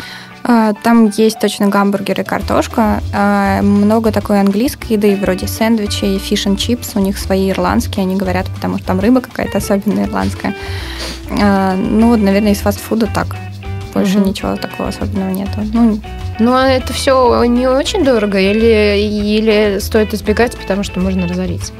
А, 0.48 0.74
там 0.74 1.08
есть 1.08 1.40
точно 1.40 1.66
гамбургеры 1.68 2.22
и 2.22 2.24
картошка. 2.24 3.02
А, 3.12 3.60
много 3.62 4.12
такой 4.12 4.38
английской 4.38 4.92
еды, 4.92 5.16
вроде 5.20 5.48
сэндвичей, 5.48 6.18
фиш 6.18 6.46
and 6.46 6.56
чипс. 6.56 6.92
У 6.94 7.00
них 7.00 7.18
свои 7.18 7.50
ирландские, 7.50 8.04
они 8.04 8.14
говорят, 8.14 8.46
потому 8.54 8.78
что 8.78 8.86
там 8.86 9.00
рыба 9.00 9.20
какая-то 9.20 9.58
особенная 9.58 10.06
ирландская. 10.06 10.54
А, 11.30 11.74
ну, 11.74 12.10
вот, 12.10 12.20
наверное, 12.20 12.52
из 12.52 12.58
фастфуда 12.58 13.08
так. 13.12 13.34
Больше 13.92 14.18
угу. 14.18 14.28
ничего 14.28 14.54
такого 14.54 14.90
особенного 14.90 15.30
нету. 15.30 15.60
Ну, 15.72 16.00
ну, 16.38 16.54
а 16.54 16.68
это 16.68 16.92
все 16.92 17.42
не 17.44 17.66
очень 17.66 18.04
дорого 18.04 18.38
или, 18.38 19.00
или 19.00 19.78
стоит 19.80 20.14
избегать, 20.14 20.56
потому 20.56 20.84
что 20.84 21.00
можно 21.00 21.26
разориться? 21.26 21.72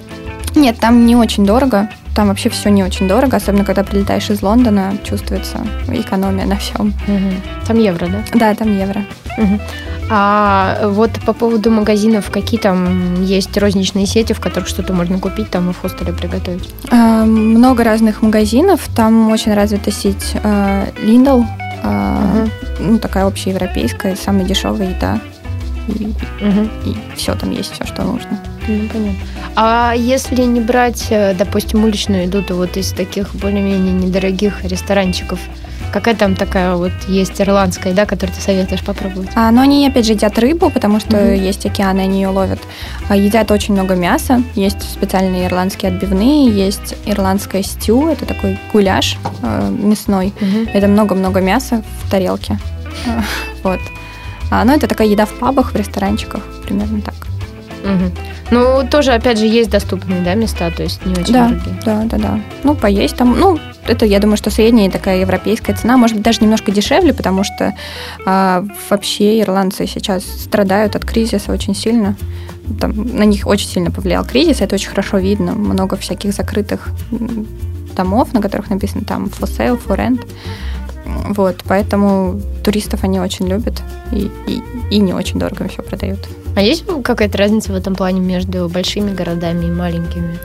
Нет, 0.56 0.78
там 0.80 1.06
не 1.06 1.14
очень 1.14 1.46
дорого. 1.46 1.88
Там 2.16 2.28
вообще 2.28 2.49
все 2.49 2.70
не 2.70 2.82
очень 2.82 3.06
дорого, 3.06 3.37
особенно 3.37 3.62
когда 3.62 3.85
прилетаешь 3.85 4.30
из 4.30 4.40
Лондона, 4.40 4.96
чувствуется 5.04 5.58
экономия 5.87 6.46
на 6.46 6.56
всем. 6.56 6.94
Угу. 7.06 7.66
Там 7.66 7.78
евро, 7.78 8.06
да? 8.06 8.25
Да, 8.32 8.54
там 8.54 8.75
евро. 8.75 9.04
Угу. 9.37 9.61
А 10.08 10.88
вот 10.88 11.11
по 11.26 11.35
поводу 11.35 11.70
магазинов, 11.70 12.30
какие 12.30 12.58
там 12.58 13.23
есть 13.23 13.54
розничные 13.58 14.06
сети, 14.06 14.32
в 14.32 14.40
которых 14.40 14.66
что-то 14.66 14.94
можно 14.94 15.18
купить 15.18 15.50
там 15.50 15.68
и 15.68 15.75
в 15.75 15.78
хостеле 15.78 16.14
приготовить? 16.14 16.70
А, 16.90 17.26
много 17.26 17.85
разных 17.85 18.23
магазинов. 18.23 18.88
Там 18.96 19.30
очень 19.30 19.52
развита 19.52 19.90
сеть 19.90 20.37
а, 20.42 20.87
Lidl. 21.04 21.44
А, 21.85 22.44
угу. 22.44 22.50
Ну, 22.80 22.99
такая 22.99 23.26
общеевропейская, 23.26 24.16
самая 24.16 24.46
дешевая 24.46 24.88
еда. 24.88 25.20
И, 25.88 26.05
угу. 26.45 26.69
и 26.85 27.16
все 27.16 27.35
там 27.35 27.50
есть, 27.50 27.73
все, 27.73 27.85
что 27.85 28.02
нужно. 28.02 28.40
Ну, 28.69 28.88
понятно. 28.88 29.21
А 29.55 29.95
если 29.97 30.43
не 30.43 30.61
брать, 30.61 31.07
э, 31.11 31.35
допустим, 31.35 31.85
уличную 31.85 32.25
еду, 32.25 32.43
то 32.43 32.55
вот 32.55 32.76
из 32.76 32.90
таких 32.93 33.35
более-менее 33.35 33.93
недорогих 33.93 34.64
ресторанчиков, 34.64 35.38
Какая 35.93 36.14
там 36.14 36.35
такая 36.35 36.75
вот 36.75 36.93
есть 37.09 37.40
ирландская 37.40 37.93
еда, 37.93 38.05
которую 38.05 38.37
ты 38.37 38.43
советуешь 38.43 38.83
попробовать? 38.83 39.31
А, 39.35 39.50
но 39.50 39.62
они 39.62 39.87
опять 39.87 40.05
же 40.05 40.12
едят 40.12 40.38
рыбу, 40.38 40.69
потому 40.69 41.00
что 41.00 41.16
mm 41.16 41.37
есть 41.37 41.64
океаны, 41.64 42.00
они 42.00 42.21
ее 42.21 42.28
ловят. 42.28 42.59
А, 43.09 43.16
едят 43.16 43.50
очень 43.50 43.75
много 43.75 43.95
мяса. 43.95 44.43
Есть 44.55 44.83
специальные 44.83 45.47
ирландские 45.47 45.93
отбивные, 45.93 46.50
есть 46.50 46.95
ирландская 47.07 47.62
стю, 47.62 48.09
это 48.09 48.26
такой 48.26 48.59
гуляш 48.73 49.16
э, 49.43 49.71
мясной. 49.71 50.35
mm 50.38 50.71
Это 50.73 50.87
много-много 50.88 51.40
мяса 51.40 51.83
в 52.02 52.11
тарелке. 52.11 52.59
Вот. 53.62 53.81
А, 54.50 54.65
ну, 54.65 54.73
это 54.75 54.87
такая 54.87 55.09
еда 55.09 55.26
в 55.26 55.35
пабах, 55.35 55.73
в 55.73 55.76
ресторанчиках, 55.76 56.43
примерно 56.65 57.00
так. 57.00 57.15
Угу. 57.85 58.12
Ну, 58.50 58.88
тоже, 58.88 59.12
опять 59.12 59.38
же, 59.38 59.47
есть 59.47 59.71
доступные, 59.71 60.23
да, 60.23 60.35
места, 60.35 60.71
то 60.71 60.83
есть 60.83 61.05
не 61.05 61.12
очень 61.12 61.33
да, 61.33 61.49
дорогие. 61.49 61.81
Да, 61.85 62.03
да, 62.05 62.19
да. 62.19 62.41
Ну, 62.62 62.75
поесть 62.75 63.17
там, 63.17 63.38
ну, 63.38 63.59
это, 63.87 64.07
я 64.07 64.19
думаю, 64.19 64.37
что 64.37 64.50
средняя 64.50 64.91
такая 64.91 65.21
европейская 65.21 65.75
цена, 65.75 65.97
может 65.97 66.17
быть, 66.17 66.25
даже 66.25 66.41
немножко 66.43 66.73
дешевле, 66.73 67.12
потому 67.12 67.45
что 67.45 67.75
а, 68.25 68.65
вообще 68.91 69.41
ирландцы 69.41 69.87
сейчас 69.87 70.25
страдают 70.25 70.97
от 70.97 71.05
кризиса 71.05 71.53
очень 71.53 71.75
сильно. 71.75 72.17
Там, 72.81 72.93
на 73.17 73.25
них 73.25 73.47
очень 73.47 73.69
сильно 73.69 73.91
повлиял 73.91 74.25
кризис, 74.25 74.61
это 74.61 74.75
очень 74.75 74.91
хорошо 74.91 75.19
видно. 75.19 75.53
Много 75.53 75.97
всяких 75.97 76.33
закрытых 76.33 76.88
домов, 77.97 78.33
на 78.33 78.43
которых 78.43 78.71
написано 78.71 79.05
там 79.05 79.25
for 79.25 79.49
sale, 79.49 79.81
for 79.85 79.97
rent. 79.97 80.26
Вот, 81.29 81.57
поэтому 81.67 82.41
туристов 82.65 83.05
они 83.05 83.21
очень 83.21 83.49
любят 83.49 83.83
и, 84.13 84.31
и, 84.47 84.63
и 84.91 84.99
не 84.99 85.13
очень 85.13 85.39
дорого 85.39 85.69
все 85.69 85.83
продают. 85.83 86.21
А 86.55 86.63
есть 86.63 86.85
какая-то 87.03 87.39
разница 87.39 87.73
в 87.73 87.77
этом 87.77 87.95
плане 87.95 88.21
между 88.21 88.69
большими 88.69 89.15
городами 89.15 89.67
и 89.67 89.71
маленькими? 89.71 90.39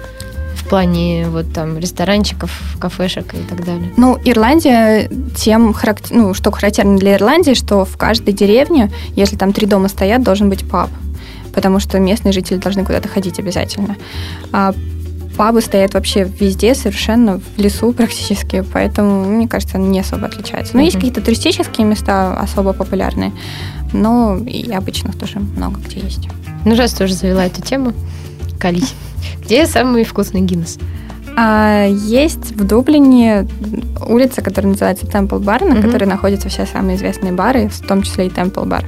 В 0.56 0.68
плане 0.68 1.28
вот 1.28 1.52
там 1.54 1.78
ресторанчиков, 1.78 2.52
кафешек 2.80 3.34
и 3.34 3.44
так 3.50 3.66
далее. 3.66 3.92
Ну, 3.98 4.18
Ирландия 4.24 5.10
тем, 5.36 5.74
характер... 5.74 6.16
ну, 6.16 6.34
что 6.34 6.52
характерно 6.52 6.98
для 6.98 7.16
Ирландии, 7.16 7.54
что 7.54 7.84
в 7.84 7.98
каждой 7.98 8.34
деревне, 8.34 8.92
если 9.16 9.36
там 9.36 9.54
три 9.54 9.68
дома 9.68 9.90
стоят, 9.90 10.24
должен 10.24 10.50
быть 10.50 10.68
паб 10.70 10.90
потому 11.54 11.80
что 11.80 12.00
местные 12.00 12.32
жители 12.32 12.58
должны 12.58 12.86
куда-то 12.86 13.10
ходить 13.10 13.38
обязательно. 13.38 13.98
А 14.54 14.74
пабы 15.42 15.62
стоят 15.62 15.96
вообще 15.96 16.30
везде, 16.40 16.76
совершенно 16.76 17.40
в 17.40 17.58
лесу 17.58 17.94
практически, 17.94 18.64
поэтому, 18.72 19.26
мне 19.26 19.48
кажется, 19.48 19.78
они 19.78 19.88
не 19.88 20.00
особо 20.00 20.28
отличаются. 20.28 20.76
Но 20.76 20.82
mm-hmm. 20.82 20.86
есть 20.86 20.96
какие-то 20.98 21.20
туристические 21.20 21.88
места 21.88 22.40
особо 22.40 22.74
популярные, 22.74 23.32
но 23.92 24.38
и 24.38 24.72
обычных 24.72 25.18
тоже 25.18 25.40
много 25.40 25.82
где 25.82 26.00
есть. 26.00 26.30
Ну, 26.64 26.76
раз 26.76 26.94
тоже 26.94 27.16
завела 27.16 27.44
эту 27.44 27.60
тему, 27.64 27.94
колись. 28.60 28.94
Где 29.44 29.66
самый 29.66 30.04
вкусный 30.04 30.42
Гиннес? 30.42 30.78
А, 31.36 31.88
есть 31.88 32.52
в 32.52 32.64
Дублине 32.64 33.48
улица, 34.08 34.44
которая 34.44 34.74
называется 34.74 35.08
Темпл 35.08 35.40
Бар, 35.40 35.64
на 35.64 35.74
mm-hmm. 35.74 35.82
которой 35.82 36.06
находятся 36.06 36.50
все 36.50 36.68
самые 36.68 36.98
известные 36.98 37.34
бары, 37.34 37.68
в 37.68 37.80
том 37.88 38.04
числе 38.04 38.28
и 38.28 38.30
Темпл 38.30 38.66
Бар. 38.66 38.86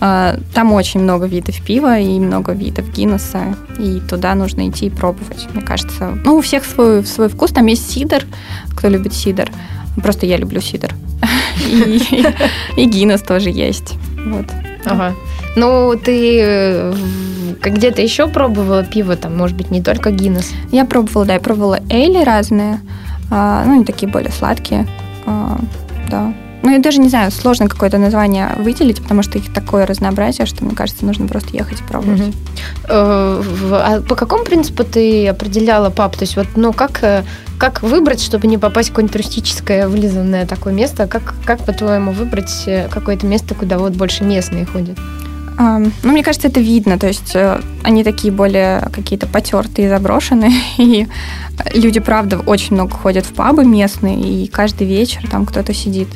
Там 0.00 0.72
очень 0.72 1.00
много 1.00 1.26
видов 1.26 1.60
пива 1.62 1.98
и 1.98 2.18
много 2.18 2.52
видов 2.52 2.90
Гиннесса, 2.90 3.54
и 3.78 4.00
туда 4.00 4.34
нужно 4.34 4.68
идти 4.68 4.86
и 4.86 4.90
пробовать, 4.90 5.46
мне 5.52 5.62
кажется. 5.62 6.18
Ну, 6.24 6.36
у 6.36 6.40
всех 6.40 6.64
свой, 6.64 7.04
свой 7.04 7.28
вкус. 7.28 7.50
Там 7.50 7.66
есть 7.66 7.90
сидр, 7.90 8.24
кто 8.74 8.88
любит 8.88 9.12
сидр. 9.12 9.50
Просто 10.02 10.24
я 10.24 10.38
люблю 10.38 10.60
сидр. 10.60 10.94
И 12.76 12.84
Гиннес 12.86 13.20
тоже 13.20 13.50
есть. 13.50 13.94
Вот. 14.24 14.46
Ага. 14.86 15.14
Ну, 15.56 15.94
ты 16.02 16.38
э, 16.40 16.94
где-то 17.60 18.00
еще 18.00 18.28
пробовала 18.28 18.84
пиво, 18.84 19.16
там, 19.16 19.36
может 19.36 19.56
быть, 19.56 19.70
не 19.70 19.82
только 19.82 20.10
Гиннес? 20.10 20.52
Я 20.72 20.84
пробовала, 20.84 21.26
да, 21.26 21.34
я 21.34 21.40
пробовала 21.40 21.80
эйли 21.90 22.22
разные, 22.24 22.80
а, 23.30 23.64
ну, 23.66 23.74
они 23.74 23.84
такие 23.84 24.10
более 24.10 24.30
сладкие, 24.30 24.86
а, 25.26 25.58
да. 26.10 26.32
Ну, 26.62 26.70
я 26.70 26.78
даже 26.78 27.00
не 27.00 27.08
знаю, 27.08 27.30
сложно 27.30 27.68
какое-то 27.68 27.96
название 27.96 28.50
выделить, 28.58 29.00
потому 29.00 29.22
что 29.22 29.38
их 29.38 29.52
такое 29.52 29.86
разнообразие, 29.86 30.46
что, 30.46 30.64
мне 30.64 30.74
кажется, 30.74 31.06
нужно 31.06 31.26
просто 31.26 31.56
ехать 31.56 31.80
и 31.80 31.84
пробовать. 31.84 32.20
Угу. 32.20 32.32
А 32.88 34.02
по 34.06 34.14
какому 34.14 34.44
принципу 34.44 34.84
ты 34.84 35.26
определяла 35.28 35.88
пап? 35.90 36.16
То 36.16 36.24
есть 36.24 36.36
вот, 36.36 36.46
ну, 36.56 36.72
как 36.72 37.02
э, 37.02 37.24
как 37.58 37.82
выбрать, 37.82 38.22
чтобы 38.22 38.46
не 38.46 38.58
попасть 38.58 38.88
в 38.88 38.92
какое-нибудь 38.92 39.12
туристическое 39.12 39.88
вылизанное 39.88 40.46
такое 40.46 40.74
место? 40.74 41.06
Как, 41.06 41.34
как 41.44 41.64
по-твоему, 41.64 42.12
выбрать 42.12 42.64
э, 42.66 42.88
какое-то 42.88 43.26
место, 43.26 43.54
куда 43.54 43.78
вот 43.78 43.92
больше 43.94 44.24
местные 44.24 44.66
ходят? 44.66 44.98
Ну, 45.58 45.90
мне 46.12 46.22
кажется, 46.22 46.48
это 46.48 46.58
видно. 46.60 46.98
То 46.98 47.06
есть 47.06 47.36
они 47.82 48.02
такие 48.02 48.32
более 48.32 48.80
какие-то 48.92 49.26
потертые, 49.26 49.90
заброшенные. 49.90 50.52
И 50.78 51.06
люди, 51.74 52.00
правда, 52.00 52.38
очень 52.38 52.74
много 52.76 52.92
ходят 52.94 53.26
в 53.26 53.34
пабы 53.34 53.66
местные, 53.66 54.18
и 54.20 54.46
каждый 54.46 54.86
вечер 54.86 55.28
там 55.30 55.44
кто-то 55.44 55.74
сидит. 55.74 56.08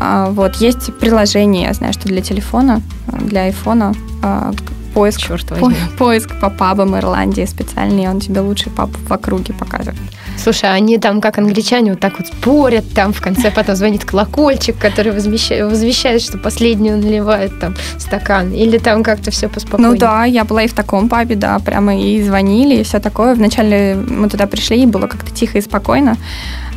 А, 0.00 0.30
вот, 0.30 0.56
есть 0.56 0.92
приложение, 0.98 1.68
я 1.68 1.74
знаю, 1.74 1.92
что 1.92 2.08
для 2.08 2.20
телефона, 2.20 2.82
для 3.06 3.42
айфона, 3.42 3.94
а, 4.22 4.52
поиск, 4.94 5.20
Черт 5.20 5.46
по, 5.46 5.72
поиск 5.98 6.30
по 6.40 6.50
пабам 6.50 6.96
Ирландии 6.96 7.44
специальный, 7.44 8.08
он 8.08 8.20
тебе 8.20 8.40
лучший 8.40 8.70
паб 8.72 8.90
в 9.08 9.12
округе 9.12 9.52
показывает. 9.52 10.00
Слушай, 10.36 10.70
а 10.70 10.72
они 10.72 10.98
там, 10.98 11.20
как 11.20 11.38
англичане, 11.38 11.92
вот 11.92 12.00
так 12.00 12.18
вот 12.18 12.28
спорят, 12.28 12.84
там 12.94 13.12
в 13.12 13.20
конце 13.20 13.50
потом 13.50 13.76
звонит 13.76 14.04
колокольчик, 14.04 14.76
который 14.78 15.12
возвещает, 15.12 15.70
возвещает 15.70 16.22
что 16.22 16.38
последнюю 16.38 16.98
наливает 16.98 17.58
там 17.60 17.74
стакан, 17.98 18.52
или 18.52 18.78
там 18.78 19.02
как-то 19.02 19.30
все 19.30 19.48
поспокойнее? 19.48 19.92
Ну 19.92 19.98
да, 19.98 20.24
я 20.24 20.44
была 20.44 20.62
и 20.62 20.68
в 20.68 20.74
таком 20.74 21.08
пабе, 21.08 21.36
да, 21.36 21.58
прямо 21.58 21.98
и 22.00 22.22
звонили, 22.22 22.76
и 22.76 22.82
все 22.82 23.00
такое. 23.00 23.34
Вначале 23.34 23.94
мы 23.94 24.28
туда 24.28 24.46
пришли, 24.46 24.82
и 24.82 24.86
было 24.86 25.06
как-то 25.06 25.30
тихо 25.30 25.58
и 25.58 25.60
спокойно, 25.60 26.16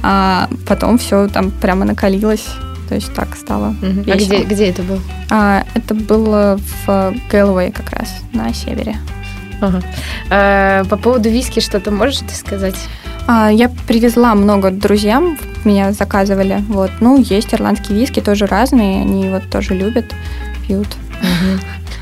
а 0.03 0.49
потом 0.67 0.97
все 0.97 1.27
там 1.27 1.51
прямо 1.51 1.85
накалилось. 1.85 2.45
То 2.87 2.95
есть 2.95 3.13
так 3.13 3.35
стало. 3.35 3.75
Угу. 3.81 4.11
А 4.11 4.15
где, 4.15 4.43
где 4.43 4.69
это 4.69 4.81
было? 4.83 5.01
А, 5.29 5.63
это 5.73 5.93
было 5.93 6.59
в 6.85 7.13
Гэллоуэй 7.31 7.71
как 7.71 7.91
раз, 7.91 8.09
на 8.33 8.53
севере. 8.53 8.97
Ага. 9.61 9.81
А, 10.29 10.83
по 10.85 10.97
поводу 10.97 11.29
виски 11.29 11.59
что-то 11.59 11.91
можешь 11.91 12.19
ты 12.19 12.33
сказать? 12.33 12.75
А, 13.27 13.49
я 13.51 13.69
привезла 13.87 14.35
много 14.35 14.71
друзьям, 14.71 15.37
меня 15.65 15.91
заказывали. 15.91 16.63
Вот. 16.69 16.91
Ну, 17.01 17.21
есть 17.21 17.53
ирландские 17.53 17.99
виски, 17.99 18.21
тоже 18.21 18.45
разные, 18.45 19.01
они 19.01 19.29
вот 19.29 19.49
тоже 19.49 19.73
любят, 19.73 20.05
пьют. 20.65 20.87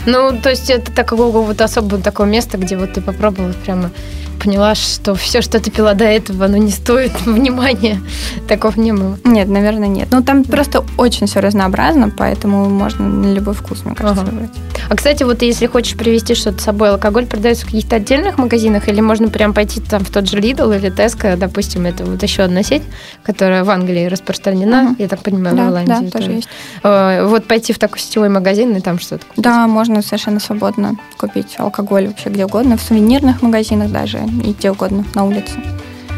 Ну, 0.05 0.37
то 0.39 0.51
есть 0.51 0.69
это 0.69 0.91
такого 0.91 1.41
вот 1.41 1.61
особого 1.61 1.99
такого 1.99 2.27
места, 2.27 2.57
где 2.59 2.77
вот 2.77 2.93
ты 2.93 3.01
попробовала 3.01 3.53
прямо 3.53 3.89
поняла, 4.35 4.75
что 4.75 5.15
все, 5.15 5.41
что 5.41 5.59
ты 5.59 5.71
пила 5.71 5.93
до 5.93 6.05
этого, 6.05 6.45
оно 6.45 6.57
не 6.57 6.71
стоит 6.71 7.11
внимания. 7.25 8.01
Такого 8.47 8.79
не 8.79 8.91
было. 8.91 9.17
Нет, 9.23 9.47
наверное, 9.47 9.87
нет. 9.87 10.09
Ну, 10.11 10.21
там 10.23 10.43
просто 10.43 10.83
очень 10.97 11.27
все 11.27 11.39
разнообразно, 11.39 12.09
поэтому 12.15 12.69
можно 12.69 13.07
на 13.07 13.33
любой 13.33 13.53
вкус, 13.53 13.83
мне 13.85 13.95
кажется, 13.95 14.21
ага. 14.21 14.31
выбрать. 14.31 14.51
А, 14.89 14.95
кстати, 14.95 15.23
вот 15.23 15.41
если 15.41 15.65
хочешь 15.65 15.97
привезти 15.97 16.35
что-то 16.35 16.59
с 16.59 16.63
собой, 16.63 16.89
алкоголь 16.91 17.25
продается 17.25 17.63
в 17.63 17.67
каких-то 17.67 17.95
отдельных 17.95 18.37
магазинах, 18.37 18.87
или 18.87 19.01
можно 19.01 19.29
прям 19.29 19.53
пойти 19.53 19.81
там 19.81 20.03
в 20.03 20.09
тот 20.09 20.29
же 20.29 20.37
Lidl 20.37 20.75
или 20.75 20.91
Tesco, 20.91 21.35
допустим, 21.37 21.85
это 21.85 22.05
вот 22.05 22.21
еще 22.21 22.43
одна 22.43 22.63
сеть, 22.63 22.83
которая 23.23 23.63
в 23.63 23.69
Англии 23.69 24.05
распространена, 24.05 24.91
угу. 24.91 24.95
я 24.99 25.07
так 25.07 25.21
понимаю, 25.21 25.55
да, 25.55 25.63
в 25.63 25.67
Ирландии. 25.67 26.05
Да, 26.05 26.11
тоже 26.11 26.31
есть. 26.31 26.49
А, 26.83 27.25
вот 27.27 27.45
пойти 27.45 27.73
в 27.73 27.79
такой 27.79 27.99
сетевой 27.99 28.29
магазин 28.29 28.75
и 28.75 28.81
там 28.81 28.99
что-то 28.99 29.25
купить. 29.25 29.43
Да, 29.43 29.67
можно 29.67 30.01
совершенно 30.01 30.39
свободно 30.39 30.95
купить 31.17 31.55
алкоголь 31.57 32.07
вообще 32.07 32.29
где 32.29 32.45
угодно, 32.45 32.77
в 32.77 32.81
сувенирных 32.81 33.41
магазинах 33.41 33.91
даже 33.91 34.24
и 34.43 34.53
где 34.53 34.71
угодно 34.71 35.05
на 35.13 35.25
улице. 35.25 35.53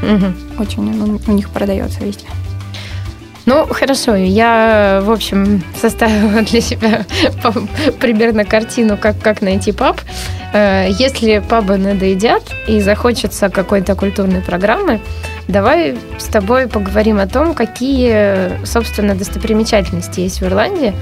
Угу. 0.02 0.62
Очень 0.62 0.92
ну, 0.94 1.20
у 1.28 1.32
них 1.32 1.50
продается 1.50 2.04
везде. 2.04 2.26
Ну, 3.48 3.66
хорошо, 3.66 4.14
я, 4.16 5.00
в 5.06 5.10
общем, 5.10 5.64
составила 5.80 6.42
для 6.42 6.60
себя 6.60 7.06
примерно 8.00 8.44
картину, 8.44 8.98
как, 8.98 9.20
как 9.22 9.42
найти 9.42 9.72
паб. 9.72 10.02
Э, 10.54 10.88
если 10.90 11.40
пабы 11.40 11.78
надоедят 11.78 12.44
и 12.68 12.82
захочется 12.82 13.48
какой-то 13.48 13.96
культурной 13.96 14.42
программы, 14.42 15.00
давай 15.48 15.98
с 16.18 16.26
тобой 16.26 16.68
поговорим 16.68 17.20
о 17.20 17.28
том, 17.28 17.54
какие, 17.54 18.66
собственно, 18.66 19.16
достопримечательности 19.16 20.20
есть 20.20 20.42
в 20.42 20.46
Ирландии, 20.46 20.94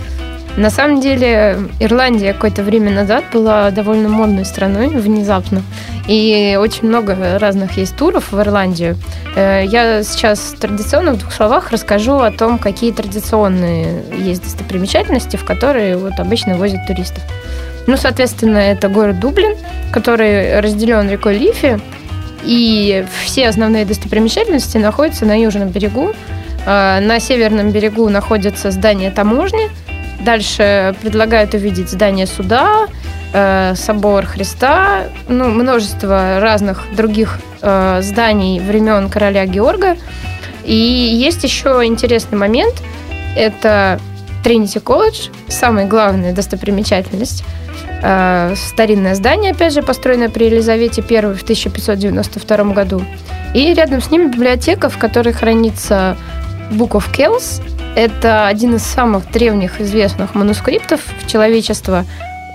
на 0.57 0.69
самом 0.69 1.01
деле 1.01 1.57
Ирландия 1.81 2.33
какое-то 2.33 2.63
время 2.63 2.89
назад 2.89 3.25
была 3.33 3.69
довольно 3.71 4.07
модной 4.07 4.45
страной 4.45 4.87
внезапно. 4.87 5.61
И 6.07 6.57
очень 6.59 6.87
много 6.87 7.37
разных 7.39 7.77
есть 7.77 7.97
туров 7.97 8.31
в 8.31 8.39
Ирландию. 8.39 8.95
Э, 9.35 9.63
я 9.65 10.03
сейчас 10.03 10.55
традиционно 10.59 11.13
в 11.13 11.17
двух 11.17 11.33
словах 11.33 11.71
расскажу 11.71 12.19
о 12.19 12.31
том, 12.31 12.57
какие 12.57 12.93
традиционные 12.93 14.03
есть 14.17 14.43
достопримечательности, 14.43 15.35
в 15.35 15.43
которые 15.43 15.97
вот 15.97 16.13
обычно 16.19 16.55
возят 16.55 16.87
туристов. 16.87 17.23
Ну, 17.87 17.97
соответственно, 17.97 18.57
это 18.59 18.87
город 18.87 19.19
Дублин, 19.19 19.55
который 19.91 20.59
разделен 20.61 21.09
рекой 21.09 21.37
Лифи, 21.37 21.79
и 22.43 23.05
все 23.25 23.49
основные 23.49 23.85
достопримечательности 23.85 24.77
находятся 24.77 25.25
на 25.25 25.37
южном 25.37 25.69
берегу. 25.69 26.13
Э, 26.65 26.99
на 27.01 27.19
северном 27.19 27.71
берегу 27.71 28.07
находится 28.07 28.71
здание 28.71 29.11
таможни– 29.11 29.69
Дальше 30.21 30.95
предлагают 31.01 31.53
увидеть 31.53 31.89
здание 31.89 32.25
суда, 32.25 32.87
э, 33.33 33.73
собор 33.75 34.25
Христа, 34.25 35.03
ну, 35.27 35.49
множество 35.49 36.39
разных 36.39 36.83
других 36.95 37.39
э, 37.61 38.01
зданий 38.01 38.59
времен 38.59 39.09
короля 39.09 39.45
Георга. 39.45 39.97
И 40.63 40.73
есть 40.73 41.43
еще 41.43 41.81
интересный 41.85 42.37
момент. 42.37 42.75
Это 43.35 43.99
Тринити 44.43 44.79
колледж, 44.79 45.29
самая 45.47 45.87
главная 45.87 46.31
достопримечательность. 46.31 47.43
Э, 48.03 48.53
старинное 48.55 49.15
здание, 49.15 49.51
опять 49.51 49.73
же, 49.73 49.81
построенное 49.81 50.29
при 50.29 50.45
Елизавете 50.45 51.01
I 51.01 51.33
в 51.33 51.41
1592 51.43 52.73
году. 52.73 53.03
И 53.55 53.73
рядом 53.73 54.01
с 54.01 54.11
ним 54.11 54.29
библиотека, 54.29 54.89
в 54.89 54.97
которой 54.97 55.33
хранится 55.33 56.15
Book 56.69 56.91
of 56.91 57.11
Kells, 57.11 57.61
это 57.95 58.47
один 58.47 58.75
из 58.75 58.83
самых 58.83 59.31
древних 59.31 59.79
известных 59.81 60.35
манускриптов 60.35 61.01
человечества, 61.27 62.05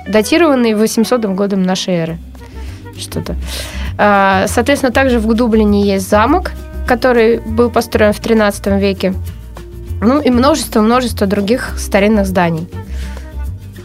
датированный 0.07 0.75
800 0.75 1.25
годом 1.27 1.63
нашей 1.63 1.95
эры. 1.95 2.19
Что-то. 2.99 3.37
А, 3.97 4.47
соответственно, 4.47 4.93
также 4.93 5.19
в 5.19 5.35
Дублине 5.35 5.83
есть 5.85 6.09
замок, 6.09 6.53
который 6.87 7.39
был 7.39 7.71
построен 7.71 8.13
в 8.13 8.21
13 8.21 8.67
веке. 8.81 9.15
Ну 10.03 10.21
и 10.21 10.31
множество-множество 10.31 11.27
других 11.27 11.75
старинных 11.79 12.27
зданий. 12.27 12.69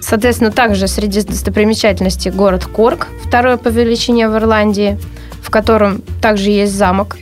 Соответственно, 0.01 0.51
также 0.51 0.87
среди 0.87 1.21
достопримечательностей 1.21 2.31
город 2.31 2.65
Корк, 2.65 3.07
второе 3.23 3.57
по 3.57 3.69
величине 3.69 4.29
в 4.29 4.35
Ирландии, 4.35 4.99
в 5.41 5.49
котором 5.49 6.01
также 6.21 6.51
есть 6.51 6.73
замок. 6.73 7.17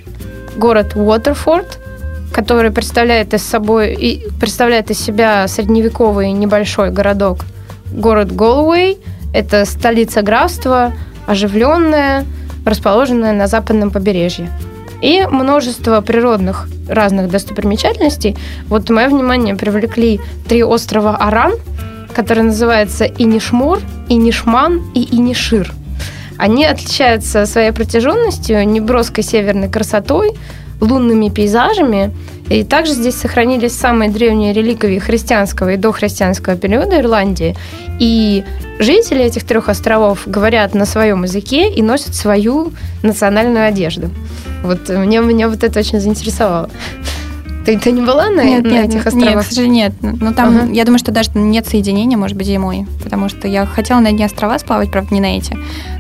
Город 0.58 0.94
Уотерфорд, 0.96 1.80
который 2.34 2.72
представляет 2.72 3.34
из 3.34 3.44
собой 3.44 3.94
и 3.94 4.28
представляет 4.40 4.90
из 4.92 5.00
себя 5.00 5.48
средневековый 5.48 6.32
небольшой 6.32 6.90
городок. 6.90 7.40
Город 7.92 8.36
Голуэй– 8.36 8.98
это 9.34 9.66
столица 9.66 10.24
графства, 10.24 10.94
оживленная, 11.28 12.26
расположенная 12.66 13.34
на 13.34 13.48
западном 13.48 13.92
побережье. 13.92 14.50
И 15.02 15.26
множество 15.30 16.02
природных 16.02 16.68
разных 16.90 17.30
достопримечательностей. 17.30 18.36
Вот 18.68 18.90
мое 18.90 19.10
внимание 19.10 19.56
привлекли 19.56 20.20
три 20.48 20.64
острова 20.64 21.18
Аран, 21.18 21.54
которые 22.16 22.46
называются 22.46 23.06
Инишмор, 23.06 23.80
Инишман 24.10 24.82
и 24.96 25.16
Инишир. 25.16 25.72
Они 26.38 26.66
отличаются 26.66 27.46
своей 27.46 27.72
протяженностью, 27.72 28.68
неброской 28.68 29.24
северной 29.24 29.70
красотой, 29.70 30.32
лунными 30.84 31.30
пейзажами. 31.30 32.12
И 32.50 32.64
также 32.64 32.94
здесь 32.94 33.16
сохранились 33.16 33.74
самые 33.74 34.12
древние 34.12 34.54
реликвии 34.54 35.00
христианского 35.00 35.74
и 35.74 35.78
дохристианского 35.78 36.56
периода 36.56 37.00
Ирландии. 37.00 37.56
И 38.00 38.44
жители 38.80 39.24
этих 39.24 39.46
трех 39.46 39.70
островов 39.70 40.24
говорят 40.26 40.76
на 40.76 40.86
своем 40.86 41.24
языке 41.24 41.70
и 41.70 41.82
носят 41.82 42.16
свою 42.16 42.74
национальную 43.02 43.66
одежду. 43.66 44.10
Вот 44.62 44.90
меня, 44.90 45.22
меня 45.22 45.50
вот 45.50 45.64
это 45.64 45.80
очень 45.80 46.00
заинтересовало. 46.00 46.70
Ты, 47.66 47.80
ты 47.80 47.94
не 47.94 48.02
была 48.02 48.30
на, 48.30 48.44
нет, 48.44 48.64
на 48.64 48.70
нет, 48.70 48.90
этих 48.90 49.08
островах? 49.08 49.36
Нет, 49.36 49.46
к 49.46 49.48
сожалению, 49.48 49.76
нет. 49.76 49.94
Но 50.02 50.30
ну, 50.30 50.34
там, 50.34 50.58
ага. 50.58 50.72
я 50.74 50.84
думаю, 50.84 51.00
что 51.00 51.12
даже 51.12 51.30
нет 51.34 51.66
соединения, 51.66 52.18
может 52.18 52.36
быть, 52.36 52.48
зимой. 52.48 52.86
Потому 53.02 53.30
что 53.30 53.48
я 53.48 53.66
хотела 53.66 54.02
на 54.02 54.10
одни 54.10 54.26
острова 54.26 54.60
сплавать, 54.60 54.92
правда, 54.92 55.14
не 55.14 55.22
на 55.22 55.38
эти. 55.38 55.58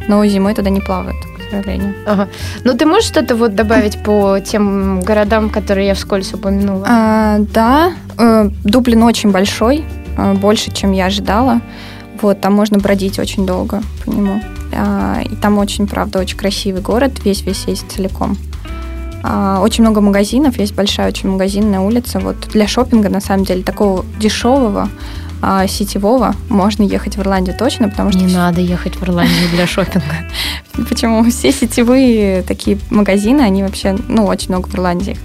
Но 0.10 0.26
зимой 0.26 0.54
туда 0.54 0.70
не 0.70 0.82
плавают 0.82 1.16
сожалению. 1.54 1.94
Ага. 2.06 2.28
Ну, 2.64 2.74
ты 2.74 2.86
можешь 2.86 3.10
что-то 3.10 3.36
вот 3.36 3.56
добавить 3.56 4.02
по 4.04 4.40
тем 4.40 5.02
городам, 5.02 5.50
которые 5.50 5.88
я 5.88 5.94
вскользь 5.94 6.34
упомянула? 6.34 6.86
А, 6.90 7.40
да, 7.40 7.94
э, 8.18 8.50
Дублин 8.64 9.04
очень 9.04 9.32
большой, 9.32 9.84
э, 10.18 10.34
больше, 10.34 10.72
чем 10.72 10.92
я 10.92 11.06
ожидала. 11.06 11.62
Вот, 12.22 12.42
там 12.42 12.54
можно 12.54 12.78
бродить 12.78 13.20
очень 13.20 13.46
долго 13.46 13.82
по 14.06 14.10
нему. 14.10 14.42
А, 14.76 15.22
и 15.24 15.36
там 15.36 15.58
очень, 15.58 15.88
правда, 15.88 16.20
очень 16.20 16.38
красивый 16.38 16.82
город, 16.82 17.12
весь-весь 17.24 17.66
есть 17.68 17.92
целиком. 17.92 18.38
А, 19.24 19.60
очень 19.62 19.84
много 19.84 20.02
магазинов, 20.02 20.58
есть 20.58 20.76
большая 20.76 21.08
очень 21.08 21.30
магазинная 21.30 21.80
улица. 21.80 22.20
Вот 22.20 22.36
для 22.54 22.68
шопинга, 22.68 23.10
на 23.10 23.22
самом 23.22 23.46
деле, 23.46 23.64
такого 23.64 24.06
дешевого, 24.20 24.90
а, 25.46 25.68
сетевого, 25.68 26.36
можно 26.48 26.84
ехать 26.84 27.18
в 27.18 27.20
Ирландию 27.20 27.54
точно, 27.58 27.90
потому 27.90 28.14
что... 28.14 28.22
Не 28.22 28.34
надо 28.34 28.62
ехать 28.62 28.96
в 28.96 29.04
Ирландию 29.04 29.50
для 29.52 29.68
шопинга. 29.68 30.26
Почему? 30.88 31.22
Все 31.30 31.52
сетевые 31.52 32.44
такие 32.44 32.80
магазины, 32.90 33.42
они 33.42 33.62
вообще, 33.62 33.98
ну, 34.08 34.26
очень 34.26 34.48
много 34.48 34.70
в 34.70 34.76
Ирландии. 34.76 35.18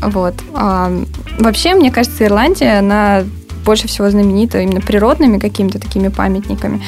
Вот. 0.00 0.34
А, 0.54 0.90
вообще, 1.38 1.74
мне 1.74 1.92
кажется, 1.92 2.24
Ирландия, 2.24 2.80
она 2.80 3.22
больше 3.64 3.88
всего 3.88 4.10
знаменита 4.10 4.60
именно 4.60 4.80
природными 4.80 5.38
какими-то 5.38 5.78
такими 5.78 6.08
памятниками. 6.08 6.82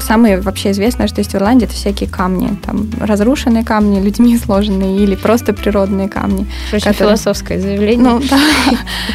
Самые 0.00 0.40
вообще 0.40 0.70
известные, 0.70 1.08
что 1.08 1.20
есть 1.20 1.32
в 1.32 1.36
Ирландии, 1.36 1.66
это 1.66 1.74
всякие 1.74 2.08
камни. 2.08 2.56
Там 2.64 2.88
разрушенные 3.00 3.64
камни, 3.64 4.00
людьми 4.00 4.36
сложенные 4.44 4.98
или 4.98 5.14
просто 5.14 5.52
природные 5.52 6.08
камни. 6.08 6.46
Очень 6.72 6.84
которые, 6.84 7.16
философское 7.16 7.60
заявление. 7.60 7.98
Ну, 7.98 8.20
да. 8.28 8.38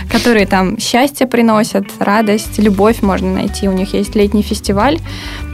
Которые 0.12 0.46
там 0.46 0.78
счастье 0.80 1.28
приносят, 1.28 1.86
радость, 2.00 2.60
любовь 2.60 3.02
можно 3.02 3.34
найти. 3.34 3.68
У 3.68 3.74
них 3.74 3.94
есть 3.94 4.16
летний 4.16 4.44
фестиваль, 4.44 5.00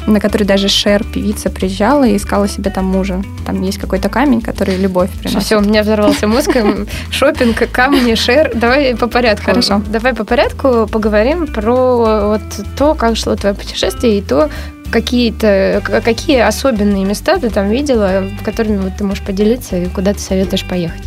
на 0.07 0.19
который 0.19 0.43
даже 0.43 0.69
Шер, 0.69 1.03
певица, 1.03 1.49
приезжала 1.49 2.07
и 2.07 2.17
искала 2.17 2.47
себе 2.47 2.71
там 2.71 2.85
мужа. 2.85 3.21
Там 3.45 3.61
есть 3.61 3.77
какой-то 3.77 4.09
камень, 4.09 4.41
который 4.41 4.77
любовь 4.77 5.09
приносит. 5.11 5.43
Все, 5.43 5.57
у 5.57 5.61
меня 5.61 5.83
взорвался 5.83 6.27
мозг. 6.27 6.51
Шопинг, 7.11 7.69
камни, 7.71 8.15
Шер. 8.15 8.51
Давай 8.55 8.95
по 8.95 9.07
порядку. 9.07 9.45
Хорошо. 9.45 9.81
Давай 9.87 10.13
по 10.13 10.23
порядку 10.23 10.87
поговорим 10.87 11.47
про 11.47 12.29
вот 12.29 12.41
то, 12.77 12.95
как 12.95 13.15
шло 13.15 13.35
твое 13.35 13.55
путешествие 13.55 14.19
и 14.19 14.21
то, 14.21 14.49
какие-то 14.91 15.83
какие 16.03 16.39
особенные 16.39 17.05
места 17.05 17.37
ты 17.37 17.49
там 17.49 17.69
видела, 17.69 18.23
которыми 18.43 18.77
вот 18.77 18.93
ты 18.97 19.03
можешь 19.03 19.23
поделиться 19.23 19.77
и 19.77 19.85
куда 19.87 20.13
ты 20.13 20.19
советуешь 20.19 20.65
поехать? 20.65 21.03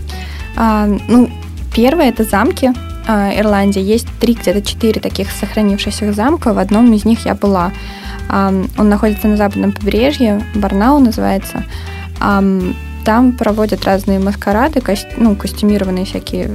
А, 0.57 0.87
ну, 1.09 1.31
первое 1.75 2.11
это 2.11 2.25
замки. 2.25 2.71
А, 3.07 3.33
Ирландии 3.37 3.83
есть 3.83 4.07
три, 4.21 4.35
где-то 4.35 4.63
четыре 4.63 5.01
таких 5.01 5.31
сохранившихся 5.31 6.13
замка. 6.13 6.53
В 6.53 6.59
одном 6.59 6.93
из 6.93 7.05
них 7.05 7.27
я 7.27 7.35
была. 7.35 7.73
Он 8.33 8.89
находится 8.89 9.29
на 9.29 9.37
западном 9.37 9.73
побережье, 9.73 10.43
Барнау 10.55 10.99
называется. 10.99 11.65
Там 12.19 13.33
проводят 13.39 13.85
разные 13.85 14.19
маскарады, 14.19 14.81
ну, 15.17 15.37
костюмированные 15.37 16.05
всякие 16.05 16.51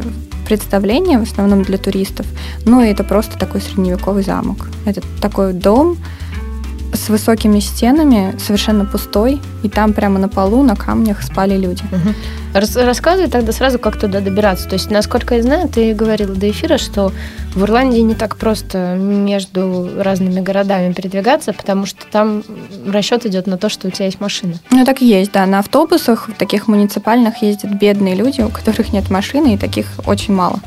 представления, 0.45 1.19
в 1.19 1.23
основном 1.23 1.63
для 1.63 1.77
туристов. 1.77 2.25
Но 2.65 2.81
это 2.81 3.03
просто 3.03 3.37
такой 3.37 3.61
средневековый 3.61 4.23
замок. 4.23 4.69
Это 4.85 5.01
такой 5.21 5.53
дом, 5.53 5.97
с 6.97 7.09
высокими 7.09 7.59
стенами, 7.59 8.35
совершенно 8.39 8.85
пустой, 8.85 9.39
и 9.63 9.69
там 9.69 9.93
прямо 9.93 10.19
на 10.19 10.27
полу, 10.27 10.63
на 10.63 10.75
камнях 10.75 11.21
спали 11.23 11.57
люди. 11.57 11.83
Угу. 11.91 12.13
Рас, 12.53 12.75
рассказывай 12.75 13.29
тогда 13.29 13.51
сразу, 13.51 13.79
как 13.79 13.99
туда 13.99 14.19
добираться. 14.19 14.67
То 14.67 14.73
есть, 14.73 14.89
насколько 14.89 15.35
я 15.35 15.41
знаю, 15.41 15.69
ты 15.69 15.93
говорила 15.93 16.33
до 16.33 16.49
эфира, 16.49 16.77
что 16.77 17.11
в 17.53 17.63
Ирландии 17.63 17.99
не 17.99 18.15
так 18.15 18.37
просто 18.37 18.95
между 18.95 19.89
разными 19.97 20.41
городами 20.41 20.93
передвигаться, 20.93 21.53
потому 21.53 21.85
что 21.85 22.05
там 22.11 22.43
расчет 22.87 23.25
идет 23.25 23.47
на 23.47 23.57
то, 23.57 23.69
что 23.69 23.87
у 23.87 23.91
тебя 23.91 24.05
есть 24.05 24.19
машина. 24.19 24.55
Ну, 24.71 24.85
так 24.85 25.01
и 25.01 25.07
есть, 25.07 25.31
да. 25.31 25.45
На 25.45 25.59
автобусах, 25.59 26.29
таких 26.37 26.67
муниципальных, 26.67 27.41
ездят 27.41 27.71
бедные 27.73 28.15
люди, 28.15 28.41
у 28.41 28.49
которых 28.49 28.91
нет 28.91 29.09
машины, 29.09 29.53
и 29.53 29.57
таких 29.57 29.87
очень 30.05 30.33
мало. 30.33 30.59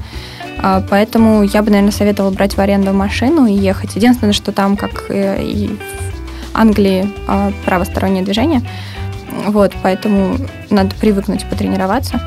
А, 0.62 0.82
поэтому 0.88 1.42
я 1.42 1.62
бы, 1.62 1.70
наверное, 1.70 1.92
советовала 1.92 2.30
брать 2.30 2.56
в 2.56 2.60
аренду 2.60 2.92
машину 2.92 3.46
и 3.46 3.52
ехать. 3.52 3.96
Единственное, 3.96 4.32
что 4.32 4.52
там, 4.52 4.76
как 4.76 5.06
и 5.10 5.78
в 6.19 6.19
Англии 6.54 7.10
а, 7.26 7.52
правостороннее 7.64 8.24
движение. 8.24 8.62
Вот, 9.46 9.72
поэтому 9.82 10.36
надо 10.70 10.94
привыкнуть 10.96 11.44
потренироваться, 11.48 12.20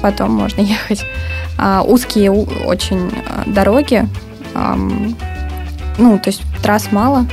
потом 0.00 0.32
можно 0.32 0.60
ехать. 0.62 1.04
А, 1.58 1.82
узкие 1.82 2.30
очень 2.30 3.10
а, 3.28 3.44
дороги, 3.46 4.08
а, 4.54 4.76
ну, 5.98 6.18
то 6.18 6.30
есть 6.30 6.42
трасс 6.62 6.90
мало, 6.92 7.26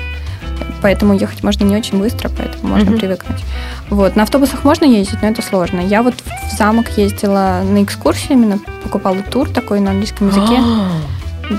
поэтому 0.81 1.13
ехать 1.13 1.43
можно 1.43 1.63
не 1.63 1.75
очень 1.75 1.99
быстро, 1.99 2.29
поэтому 2.29 2.75
можно 2.75 2.89
mm-hmm. 2.89 2.99
привыкнуть. 2.99 3.43
Вот, 3.89 4.15
на 4.15 4.23
автобусах 4.23 4.63
можно 4.63 4.85
ездить, 4.85 5.21
но 5.21 5.29
это 5.29 5.41
сложно. 5.41 5.79
Я 5.79 6.03
вот 6.03 6.15
в 6.15 6.57
замок 6.57 6.89
ездила 6.97 7.61
на 7.63 7.83
экскурсию 7.83 8.33
именно, 8.33 8.59
покупала 8.83 9.17
тур 9.23 9.49
такой 9.49 9.79
на 9.79 9.91
английском 9.91 10.27
языке. 10.27 10.59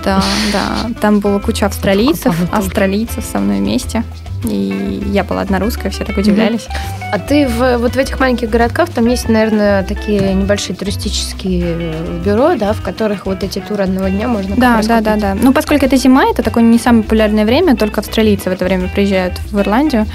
Да, 0.05 0.23
да. 0.53 0.90
Там 1.01 1.19
была 1.19 1.40
куча 1.40 1.66
австралийцев, 1.66 2.37
австралийцев 2.53 3.25
со 3.25 3.40
мной 3.40 3.59
вместе. 3.59 4.05
И 4.44 5.03
я 5.12 5.24
была 5.24 5.42
одна 5.42 5.59
русская, 5.59 5.90
все 5.90 6.05
так 6.05 6.16
удивлялись. 6.16 6.66
А 7.12 7.18
ты 7.18 7.46
в, 7.46 7.79
вот 7.79 7.92
в 7.92 7.98
этих 7.98 8.20
маленьких 8.20 8.48
городках, 8.48 8.88
там 8.88 9.07
есть, 9.07 9.29
наверное, 9.29 9.83
такие 9.83 10.33
небольшие 10.33 10.76
туристические 10.76 11.92
бюро, 12.24 12.55
да, 12.55 12.72
в 12.72 12.81
которых 12.83 13.26
вот 13.26 13.42
эти 13.42 13.59
туры 13.59 13.85
одного 13.85 14.09
дня 14.09 14.29
можно 14.29 14.57
Да, 14.57 14.81
да, 14.83 15.00
да, 15.00 15.16
да. 15.16 15.35
Ну, 15.35 15.53
поскольку 15.53 15.85
это 15.85 15.96
зима, 15.96 16.24
это 16.31 16.42
такое 16.42 16.62
не 16.62 16.79
самое 16.79 17.03
популярное 17.03 17.44
время, 17.44 17.76
только 17.76 18.00
австралийцы 18.00 18.48
в 18.48 18.53
это 18.53 18.64
время 18.64 18.88
приезжают 18.88 19.35
в 19.50 19.59
Ирландию, 19.59 20.07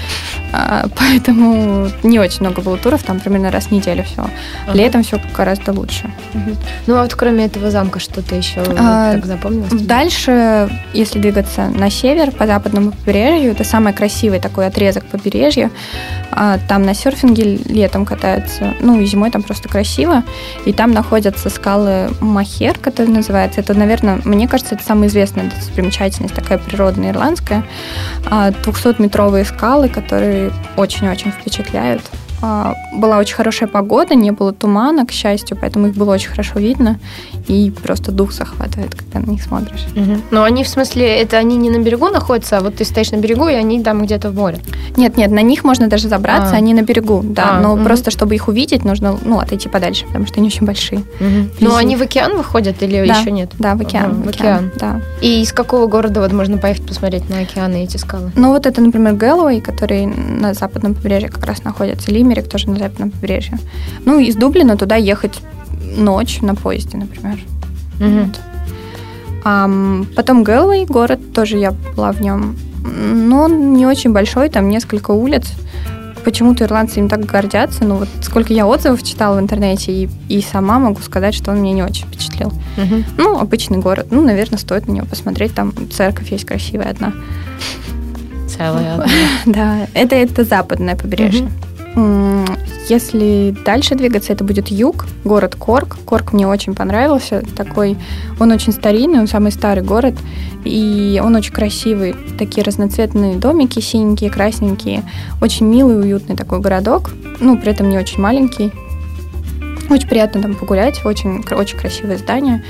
а, 0.52 0.86
поэтому 0.98 1.88
не 2.02 2.18
очень 2.18 2.40
много 2.40 2.62
было 2.62 2.78
туров, 2.78 3.02
там 3.02 3.20
примерно 3.20 3.50
раз 3.50 3.66
в 3.66 3.70
неделю 3.70 4.02
все. 4.02 4.26
Ага. 4.66 4.76
Летом 4.76 5.02
все 5.04 5.20
гораздо 5.36 5.72
лучше. 5.72 6.10
Угу. 6.34 6.56
Ну, 6.86 6.96
а 6.96 7.02
вот 7.02 7.14
кроме 7.14 7.44
этого 7.44 7.70
замка 7.70 8.00
что-то 8.00 8.34
еще 8.34 8.62
а, 8.76 9.12
так 9.12 9.26
запомнилось? 9.26 9.70
Дальше, 9.82 10.68
если 10.94 11.20
двигаться 11.20 11.68
на 11.68 11.90
север, 11.90 12.32
по 12.32 12.46
западному 12.46 12.92
побережью, 13.04 13.52
это 13.52 13.64
самое 13.64 13.94
красивое 13.94 14.15
красивый 14.16 14.40
такой 14.40 14.66
отрезок 14.66 15.04
побережья. 15.04 15.70
А, 16.30 16.58
там 16.68 16.82
на 16.82 16.94
серфинге 16.94 17.56
летом 17.66 18.06
катаются, 18.06 18.74
ну 18.80 18.98
и 18.98 19.04
зимой 19.04 19.30
там 19.30 19.42
просто 19.42 19.68
красиво. 19.68 20.22
И 20.64 20.72
там 20.72 20.92
находятся 20.92 21.50
скалы 21.50 22.08
Махер, 22.20 22.78
которые 22.78 23.14
называются. 23.14 23.60
Это, 23.60 23.74
наверное, 23.74 24.20
мне 24.24 24.48
кажется, 24.48 24.74
это 24.74 24.84
самая 24.84 25.08
известная 25.08 25.50
достопримечательность, 25.50 26.34
такая 26.34 26.56
природная 26.56 27.10
ирландская. 27.10 27.62
200-метровые 28.24 29.42
а, 29.42 29.44
скалы, 29.44 29.90
которые 29.90 30.50
очень-очень 30.76 31.30
впечатляют. 31.30 32.02
А, 32.48 32.76
была 32.92 33.18
очень 33.18 33.34
хорошая 33.34 33.68
погода, 33.68 34.14
не 34.14 34.30
было 34.30 34.52
тумана, 34.52 35.04
к 35.04 35.10
счастью, 35.10 35.58
поэтому 35.60 35.88
их 35.88 35.96
было 35.96 36.14
очень 36.14 36.30
хорошо 36.30 36.60
видно, 36.60 37.00
и 37.48 37.72
просто 37.82 38.12
дух 38.12 38.32
захватывает, 38.32 38.94
когда 38.94 39.18
на 39.18 39.32
них 39.32 39.42
смотришь. 39.42 39.84
Угу. 39.96 40.20
Но 40.30 40.44
они, 40.44 40.62
в 40.62 40.68
смысле, 40.68 41.20
это 41.20 41.38
они 41.38 41.56
не 41.56 41.70
на 41.70 41.82
берегу 41.82 42.08
находятся, 42.08 42.58
а 42.58 42.60
вот 42.60 42.76
ты 42.76 42.84
стоишь 42.84 43.10
на 43.10 43.16
берегу, 43.16 43.48
и 43.48 43.54
они 43.54 43.82
там 43.82 44.04
где-то 44.04 44.30
в 44.30 44.36
море? 44.36 44.60
Нет, 44.96 45.16
нет, 45.16 45.32
на 45.32 45.42
них 45.42 45.64
можно 45.64 45.88
даже 45.88 46.08
забраться, 46.08 46.54
а. 46.54 46.58
они 46.58 46.72
на 46.72 46.82
берегу, 46.82 47.20
да, 47.24 47.56
а, 47.56 47.60
но 47.60 47.74
угу. 47.74 47.82
просто, 47.82 48.12
чтобы 48.12 48.36
их 48.36 48.46
увидеть, 48.46 48.84
нужно, 48.84 49.18
ну, 49.24 49.40
отойти 49.40 49.68
подальше, 49.68 50.06
потому 50.06 50.26
что 50.26 50.38
они 50.38 50.46
очень 50.46 50.66
большие. 50.66 51.00
Угу. 51.18 51.48
Но 51.60 51.74
они 51.74 51.96
в 51.96 52.02
океан 52.02 52.36
выходят 52.36 52.80
или 52.80 53.04
да, 53.08 53.18
еще 53.18 53.32
нет? 53.32 53.50
Да, 53.58 53.74
в 53.74 53.80
океан. 53.80 54.20
Ага, 54.20 54.22
в 54.24 54.28
океан, 54.28 54.70
да. 54.76 55.00
И 55.20 55.42
из 55.42 55.52
какого 55.52 55.88
города 55.88 56.20
вот 56.20 56.32
можно 56.32 56.58
поехать 56.58 56.86
посмотреть 56.86 57.28
на 57.28 57.40
океан 57.40 57.74
и 57.74 57.82
эти 57.82 57.96
скалы? 57.96 58.30
Ну, 58.36 58.52
вот 58.52 58.66
это, 58.66 58.80
например, 58.80 59.14
Гэллоуэй, 59.14 59.60
который 59.60 60.06
на 60.06 60.54
западном 60.54 60.94
побережье 60.94 61.28
как 61.28 61.44
раз 61.44 61.64
находится, 61.64 62.12
Лимерик 62.36 62.50
тоже 62.50 62.70
на 62.70 62.78
западном 62.78 63.10
побережье. 63.10 63.58
Ну, 64.04 64.18
из 64.18 64.36
Дублина 64.36 64.76
туда 64.76 64.96
ехать 64.96 65.40
ночь 65.96 66.40
на 66.42 66.54
поезде, 66.54 66.98
например. 66.98 67.38
Угу. 68.00 68.08
Вот. 68.08 68.40
А, 69.44 69.70
потом 70.14 70.42
Гэлвей, 70.42 70.86
город, 70.86 71.32
тоже 71.32 71.58
я 71.58 71.72
была 71.72 72.12
в 72.12 72.20
нем. 72.20 72.56
Но 72.84 73.42
он 73.44 73.74
не 73.74 73.86
очень 73.86 74.12
большой, 74.12 74.48
там 74.48 74.68
несколько 74.68 75.12
улиц. 75.12 75.52
Почему-то 76.24 76.64
ирландцы 76.64 76.98
им 76.98 77.08
так 77.08 77.24
гордятся. 77.24 77.84
Но 77.84 77.96
вот 77.96 78.08
сколько 78.22 78.52
я 78.52 78.66
отзывов 78.66 79.02
читала 79.02 79.36
в 79.36 79.40
интернете, 79.40 79.92
и, 79.92 80.08
и 80.28 80.40
сама 80.40 80.78
могу 80.78 81.00
сказать, 81.00 81.34
что 81.34 81.52
он 81.52 81.62
меня 81.62 81.74
не 81.74 81.82
очень 81.82 82.06
впечатлил. 82.06 82.48
Угу. 82.48 83.04
Ну, 83.18 83.38
обычный 83.38 83.78
город. 83.78 84.08
Ну, 84.10 84.22
наверное, 84.22 84.58
стоит 84.58 84.88
на 84.88 84.92
него 84.92 85.06
посмотреть. 85.06 85.54
Там 85.54 85.72
церковь 85.90 86.30
есть 86.32 86.44
красивая 86.44 86.90
одна. 86.90 87.12
Целая 88.48 88.94
одна. 88.98 89.06
Да, 89.46 89.86
это, 89.94 90.16
это 90.16 90.44
западное 90.44 90.96
побережье. 90.96 91.48
Если 92.88 93.52
дальше 93.64 93.96
двигаться, 93.96 94.32
это 94.32 94.44
будет 94.44 94.68
юг, 94.68 95.06
город 95.24 95.56
Корк. 95.56 95.96
Корк 96.04 96.32
мне 96.32 96.46
очень 96.46 96.72
понравился. 96.74 97.42
Такой, 97.56 97.96
он 98.38 98.52
очень 98.52 98.72
старинный, 98.72 99.18
он 99.18 99.26
самый 99.26 99.50
старый 99.50 99.82
город, 99.82 100.14
и 100.64 101.20
он 101.24 101.34
очень 101.34 101.52
красивый. 101.52 102.14
Такие 102.38 102.62
разноцветные 102.62 103.36
домики, 103.36 103.80
синенькие, 103.80 104.30
красненькие. 104.30 105.02
Очень 105.42 105.66
милый, 105.66 105.98
уютный 105.98 106.36
такой 106.36 106.60
городок. 106.60 107.10
Ну, 107.40 107.58
при 107.58 107.72
этом 107.72 107.88
не 107.88 107.98
очень 107.98 108.20
маленький. 108.20 108.70
Очень 109.90 110.08
приятно 110.08 110.42
там 110.42 110.54
погулять, 110.54 111.04
очень, 111.04 111.44
очень 111.50 111.78
красивое 111.78 112.18
здание. 112.18 112.62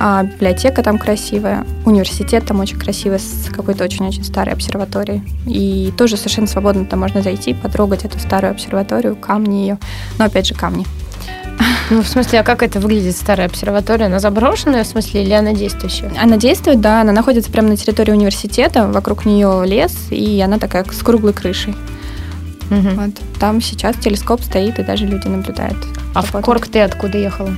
А 0.00 0.24
библиотека 0.24 0.82
там 0.82 0.98
красивая, 0.98 1.64
университет 1.84 2.44
там 2.46 2.60
очень 2.60 2.78
красивый, 2.78 3.18
с 3.18 3.48
какой-то 3.50 3.84
очень-очень 3.84 4.24
старой 4.24 4.54
обсерваторией. 4.54 5.22
И 5.46 5.92
тоже 5.96 6.16
совершенно 6.16 6.46
свободно 6.46 6.84
там 6.84 7.00
можно 7.00 7.22
зайти, 7.22 7.54
потрогать 7.54 8.04
эту 8.04 8.18
старую 8.18 8.50
обсерваторию, 8.50 9.16
камни 9.16 9.56
ее. 9.56 9.78
Но 10.18 10.24
опять 10.24 10.46
же 10.46 10.54
камни. 10.54 10.84
Ну, 11.90 12.02
в 12.02 12.08
смысле, 12.08 12.40
а 12.40 12.44
как 12.44 12.62
это 12.62 12.80
выглядит, 12.80 13.14
старая 13.14 13.46
обсерватория? 13.46 14.06
Она 14.06 14.18
заброшенная, 14.18 14.84
в 14.84 14.86
смысле, 14.86 15.22
или 15.22 15.32
она 15.32 15.52
действующая? 15.52 16.10
Она 16.20 16.36
действует, 16.38 16.80
да. 16.80 17.02
Она 17.02 17.12
находится 17.12 17.50
прямо 17.50 17.68
на 17.68 17.76
территории 17.76 18.12
университета, 18.12 18.88
вокруг 18.88 19.26
нее 19.26 19.62
лес, 19.66 19.94
и 20.10 20.40
она 20.40 20.58
такая 20.58 20.84
с 20.84 21.02
круглой 21.02 21.34
крышей. 21.34 21.74
Угу. 22.70 22.88
Вот. 22.94 23.10
Там 23.38 23.60
сейчас 23.60 23.96
телескоп 23.96 24.42
стоит, 24.42 24.78
и 24.78 24.82
даже 24.82 25.06
люди 25.06 25.28
наблюдают. 25.28 25.76
А 26.14 26.22
в 26.22 26.32
Корк 26.40 26.68
ты 26.68 26.80
откуда 26.80 27.18
ехала? 27.18 27.54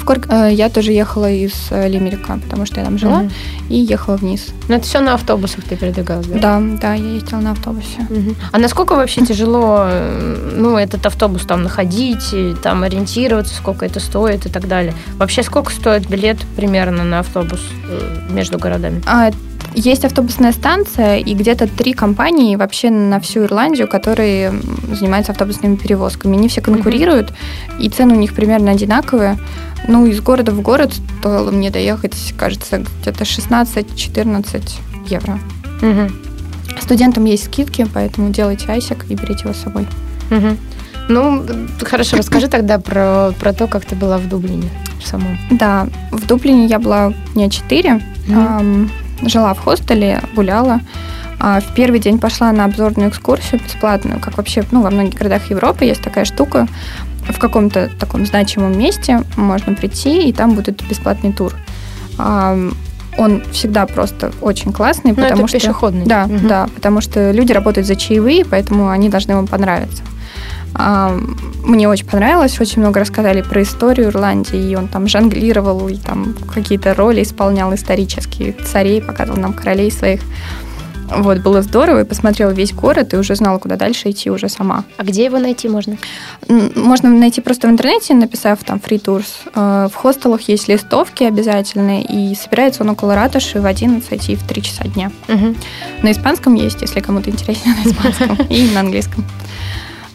В 0.00 0.04
Корк 0.06 0.26
э, 0.30 0.50
я 0.52 0.70
тоже 0.70 0.92
ехала 0.92 1.30
из 1.30 1.52
э, 1.70 1.86
Лимерика, 1.86 2.38
потому 2.42 2.64
что 2.64 2.80
я 2.80 2.86
там 2.86 2.96
жила, 2.96 3.18
угу. 3.18 3.30
и 3.68 3.76
ехала 3.76 4.16
вниз. 4.16 4.46
Но 4.68 4.76
это 4.76 4.84
все 4.84 5.00
на 5.00 5.12
автобусах 5.12 5.64
ты 5.64 5.76
передвигалась, 5.76 6.26
да? 6.26 6.38
Да, 6.38 6.62
да, 6.80 6.94
я 6.94 7.14
ездила 7.14 7.40
на 7.40 7.50
автобусе. 7.50 8.00
Угу. 8.08 8.34
А 8.52 8.58
насколько 8.58 8.94
вообще 8.94 9.26
тяжело, 9.26 9.86
ну, 10.56 10.78
этот 10.78 11.04
автобус 11.04 11.42
там 11.42 11.62
находить, 11.62 12.34
там 12.62 12.82
ориентироваться, 12.82 13.54
сколько 13.54 13.84
это 13.84 14.00
стоит 14.00 14.46
и 14.46 14.48
так 14.48 14.66
далее? 14.66 14.94
Вообще, 15.18 15.42
сколько 15.42 15.70
стоит 15.70 16.08
билет 16.08 16.38
примерно 16.56 17.04
на 17.04 17.18
автобус 17.18 17.60
между 18.30 18.58
городами? 18.58 19.02
А, 19.06 19.30
есть 19.74 20.04
автобусная 20.04 20.52
станция 20.52 21.18
и 21.18 21.34
где-то 21.34 21.68
три 21.68 21.92
компании 21.92 22.56
вообще 22.56 22.90
на 22.90 23.20
всю 23.20 23.44
Ирландию, 23.44 23.86
которые 23.86 24.52
занимаются 24.92 25.32
автобусными 25.32 25.76
перевозками. 25.76 26.36
Они 26.36 26.48
все 26.48 26.60
конкурируют, 26.60 27.30
mm-hmm. 27.30 27.80
и 27.80 27.88
цены 27.88 28.14
у 28.14 28.18
них 28.18 28.34
примерно 28.34 28.72
одинаковые. 28.72 29.38
Ну, 29.88 30.06
из 30.06 30.20
города 30.20 30.52
в 30.52 30.60
город 30.60 30.94
стоило 31.20 31.50
мне 31.50 31.70
доехать, 31.70 32.34
кажется, 32.36 32.84
где-то 33.02 33.24
16-14 33.24 34.72
евро. 35.08 35.38
Mm-hmm. 35.80 36.12
Студентам 36.80 37.24
есть 37.24 37.44
скидки, 37.44 37.86
поэтому 37.92 38.30
делайте 38.30 38.66
айсик 38.68 39.06
и 39.08 39.14
берите 39.14 39.44
его 39.44 39.54
с 39.54 39.58
собой. 39.58 39.86
Mm-hmm. 40.30 40.58
Ну, 41.08 41.44
хорошо, 41.82 42.16
расскажи 42.16 42.48
тогда 42.48 42.78
про, 42.78 43.32
про 43.40 43.52
то, 43.52 43.66
как 43.66 43.84
ты 43.84 43.96
была 43.96 44.18
в 44.18 44.28
Дублине 44.28 44.68
самом. 45.04 45.38
Да, 45.50 45.88
в 46.12 46.26
Дублине 46.26 46.66
я 46.66 46.78
была 46.78 47.12
дня 47.34 47.48
4. 47.48 48.00
Mm-hmm 48.28 48.90
жила 49.28 49.54
в 49.54 49.60
хостеле, 49.60 50.20
гуляла. 50.34 50.80
А 51.38 51.60
в 51.60 51.74
первый 51.74 52.00
день 52.00 52.18
пошла 52.18 52.52
на 52.52 52.66
обзорную 52.66 53.08
экскурсию 53.08 53.60
бесплатную, 53.62 54.20
как 54.20 54.36
вообще 54.36 54.62
ну, 54.72 54.82
во 54.82 54.90
многих 54.90 55.14
городах 55.14 55.48
Европы 55.50 55.86
есть 55.86 56.02
такая 56.02 56.26
штука. 56.26 56.68
В 57.32 57.38
каком-то 57.38 57.90
таком 57.98 58.26
значимом 58.26 58.78
месте 58.78 59.22
можно 59.36 59.74
прийти, 59.74 60.28
и 60.28 60.32
там 60.32 60.54
будет 60.54 60.82
бесплатный 60.88 61.32
тур. 61.32 61.54
Он 63.18 63.42
всегда 63.52 63.86
просто 63.86 64.32
очень 64.40 64.72
классный, 64.72 65.10
Но 65.10 65.16
потому 65.22 65.44
это 65.44 65.48
что 65.48 65.58
пешеходный. 65.58 66.06
Да, 66.06 66.24
угу. 66.24 66.48
да, 66.48 66.68
потому 66.74 67.00
что 67.00 67.32
люди 67.32 67.52
работают 67.52 67.86
за 67.86 67.96
чаевые, 67.96 68.44
поэтому 68.44 68.88
они 68.88 69.08
должны 69.08 69.34
вам 69.34 69.46
понравиться. 69.46 70.02
Мне 71.64 71.88
очень 71.88 72.06
понравилось, 72.06 72.60
очень 72.60 72.80
много 72.80 73.00
рассказали 73.00 73.42
про 73.42 73.62
историю 73.62 74.08
Ирландии, 74.08 74.70
и 74.70 74.76
он 74.76 74.86
там 74.86 75.08
жонглировал, 75.08 75.88
и 75.88 75.96
там 75.96 76.34
какие-то 76.54 76.94
роли 76.94 77.22
исполнял 77.22 77.74
исторические, 77.74 78.52
царей, 78.52 79.02
показывал 79.02 79.40
нам 79.40 79.52
королей 79.52 79.90
своих. 79.90 80.20
Вот, 81.10 81.38
было 81.38 81.62
здорово, 81.62 82.00
и 82.00 82.04
посмотрела 82.04 82.50
весь 82.50 82.72
город, 82.72 83.12
и 83.14 83.16
уже 83.16 83.34
знала, 83.34 83.58
куда 83.58 83.76
дальше 83.76 84.10
идти 84.10 84.30
уже 84.30 84.48
сама. 84.48 84.84
А 84.96 85.04
где 85.04 85.24
его 85.24 85.38
найти 85.38 85.68
можно? 85.68 85.96
Можно 86.48 87.10
найти 87.10 87.40
просто 87.40 87.68
в 87.68 87.70
интернете, 87.70 88.14
написав 88.14 88.62
там 88.64 88.78
free 88.78 89.02
tours. 89.02 89.26
Э, 89.54 89.88
в 89.92 89.94
хостелах 89.94 90.42
есть 90.42 90.68
листовки 90.68 91.24
обязательные, 91.24 92.02
и 92.02 92.34
собирается 92.34 92.82
он 92.82 92.90
около 92.90 93.14
ратуши 93.14 93.60
в 93.60 93.66
11 93.66 94.28
и 94.28 94.36
в 94.36 94.42
3 94.46 94.62
часа 94.62 94.84
дня. 94.84 95.10
Угу. 95.28 95.54
На 96.02 96.12
испанском 96.12 96.54
есть, 96.54 96.80
если 96.82 97.00
кому-то 97.00 97.30
интересно 97.30 97.74
на 97.74 97.90
испанском, 97.90 98.38
и 98.48 98.70
на 98.70 98.80
английском. 98.80 99.24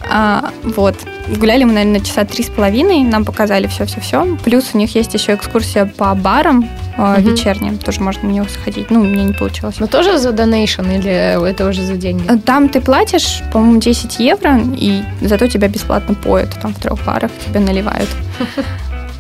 А, 0.10 0.52
вот. 0.64 0.96
Гуляли 1.38 1.64
мы, 1.64 1.74
наверное, 1.74 2.00
часа 2.00 2.26
три 2.26 2.44
с 2.44 2.50
половиной, 2.50 3.02
нам 3.04 3.26
показали 3.26 3.68
все-все-все. 3.68 4.38
Плюс 4.44 4.72
у 4.74 4.78
них 4.78 4.94
есть 4.96 5.14
еще 5.14 5.34
экскурсия 5.34 5.86
по 5.86 6.14
барам 6.14 6.70
угу. 6.98 7.22
вечерним, 7.22 7.78
тоже 7.78 8.02
можно 8.02 8.28
на 8.28 8.34
него 8.34 8.48
сходить. 8.48 8.92
Ну, 8.92 9.02
у 9.02 9.04
меня 9.04 9.24
не 9.24 9.34
получилось. 9.34 9.76
Но 9.80 9.88
тоже 9.88 10.18
за 10.18 10.32
донейшн 10.32 10.84
или 10.84 11.50
это 11.50 11.68
уже 11.68 11.82
за 11.82 11.96
деньги? 11.96 12.26
Там 12.46 12.70
ты 12.70 12.82
платишь, 12.82 13.42
по-моему, 13.52 13.80
10 13.80 14.20
евро, 14.20 14.60
и 14.76 15.04
зато 15.22 15.48
тебя 15.48 15.68
бесплатно 15.68 16.16
поют. 16.16 16.50
Там 16.62 16.74
в 16.74 16.80
трех 16.80 17.04
барах 17.06 17.32
тебе 17.46 17.60
наливают. 17.60 18.10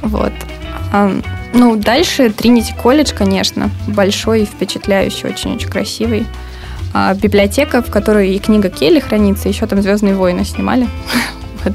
Вот. 0.02 0.34
Ну, 1.54 1.76
дальше 1.78 2.30
Тринити 2.30 2.74
колледж, 2.74 3.12
конечно, 3.12 3.72
большой, 3.88 4.46
впечатляющий, 4.46 5.30
очень-очень 5.30 5.68
красивый. 5.68 6.28
А, 6.94 7.14
библиотека, 7.14 7.82
в 7.82 7.90
которой 7.90 8.36
и 8.36 8.40
книга 8.40 8.70
Келли 8.70 9.00
хранится, 9.00 9.50
еще 9.50 9.66
там 9.66 9.82
«Звездные 9.82 10.16
войны» 10.16 10.46
снимали. 10.46 10.88
вот 11.64 11.74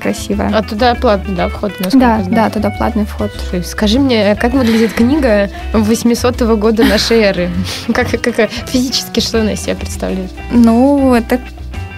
красивая. 0.00 0.50
А 0.54 0.62
туда 0.62 0.94
платный, 0.94 1.34
да, 1.34 1.48
вход? 1.48 1.72
Да, 1.92 2.22
да, 2.26 2.50
туда 2.50 2.70
платный 2.70 3.04
вход. 3.04 3.30
Скажи 3.64 3.98
мне, 3.98 4.34
как 4.36 4.52
выглядит 4.52 4.92
книга 4.92 5.50
800 5.72 6.40
года 6.58 6.84
нашей 6.84 7.20
эры? 7.20 7.50
как, 7.94 8.10
как 8.10 8.50
физически 8.50 9.20
что 9.20 9.40
она 9.40 9.52
из 9.52 9.60
себя 9.60 9.76
представляет? 9.76 10.30
Ну, 10.50 11.14
это 11.14 11.38